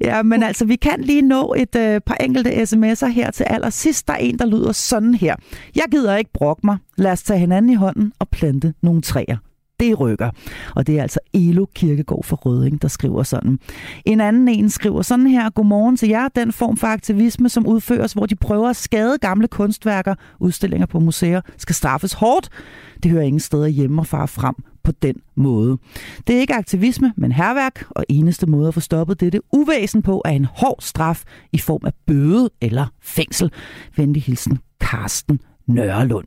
[0.00, 4.08] Ja, men altså, vi kan lige nå et øh, par enkelte sms'er her til allersidst.
[4.08, 5.36] Der er en, der lyder sådan her.
[5.76, 6.76] Jeg gider ikke brokke mig.
[6.96, 9.36] Lad os tage hinanden i hånden og plante nogle træer
[9.82, 10.30] det rykker.
[10.76, 13.58] Og det er altså Elo Kirkegård for Røding, der skriver sådan.
[14.04, 18.12] En anden en skriver sådan her, godmorgen til jer, den form for aktivisme, som udføres,
[18.12, 22.48] hvor de prøver at skade gamle kunstværker, udstillinger på museer, skal straffes hårdt.
[23.02, 24.54] Det hører ingen steder hjemme og far frem
[24.84, 25.78] på den måde.
[26.26, 30.22] Det er ikke aktivisme, men herværk, og eneste måde at få stoppet dette uvæsen på
[30.24, 31.22] er en hård straf
[31.52, 33.50] i form af bøde eller fængsel.
[33.96, 36.26] Venlig hilsen, Karsten Nørrelund.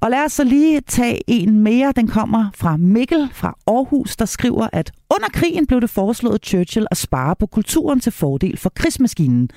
[0.00, 1.92] Og lad os så lige tage en mere.
[1.96, 6.86] Den kommer fra Mikkel fra Aarhus, der skriver, at under krigen blev det foreslået Churchill
[6.90, 9.50] at spare på kulturen til fordel for krigsmaskinen.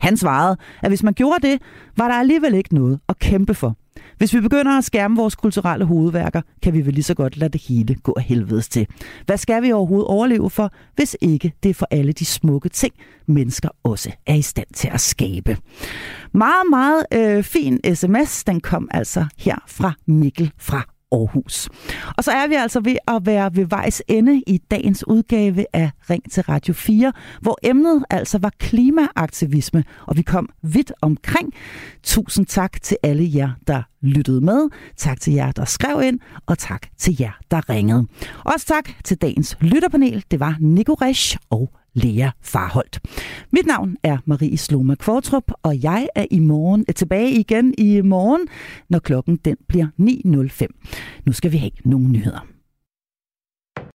[0.00, 1.62] Han svarede, at hvis man gjorde det,
[1.96, 3.76] var der alligevel ikke noget at kæmpe for.
[4.18, 7.52] Hvis vi begynder at skærme vores kulturelle hovedværker, kan vi vel lige så godt lade
[7.52, 8.86] det hele gå af helvedes til.
[9.26, 12.94] Hvad skal vi overhovedet overleve for, hvis ikke det er for alle de smukke ting,
[13.26, 15.56] mennesker også er i stand til at skabe?
[16.32, 18.44] Meget, meget øh, fin sms.
[18.44, 21.68] Den kom altså her fra Mikkel fra Aarhus.
[22.16, 25.90] Og så er vi altså ved at være ved vejs ende i dagens udgave af
[26.10, 31.52] Ring til Radio 4, hvor emnet altså var klimaaktivisme, og vi kom vidt omkring.
[32.02, 34.68] Tusind tak til alle jer, der lyttede med.
[34.96, 38.06] Tak til jer, der skrev ind, og tak til jer, der ringede.
[38.44, 40.24] Også tak til dagens lytterpanel.
[40.30, 43.00] Det var Nico Resch og Lea Farholdt.
[43.52, 48.00] Mit navn er Marie Sloma Kvartrup, og jeg er i morgen er tilbage igen i
[48.00, 48.48] morgen,
[48.88, 51.22] når klokken den bliver 9.05.
[51.26, 52.57] Nu skal vi have nogle nyheder.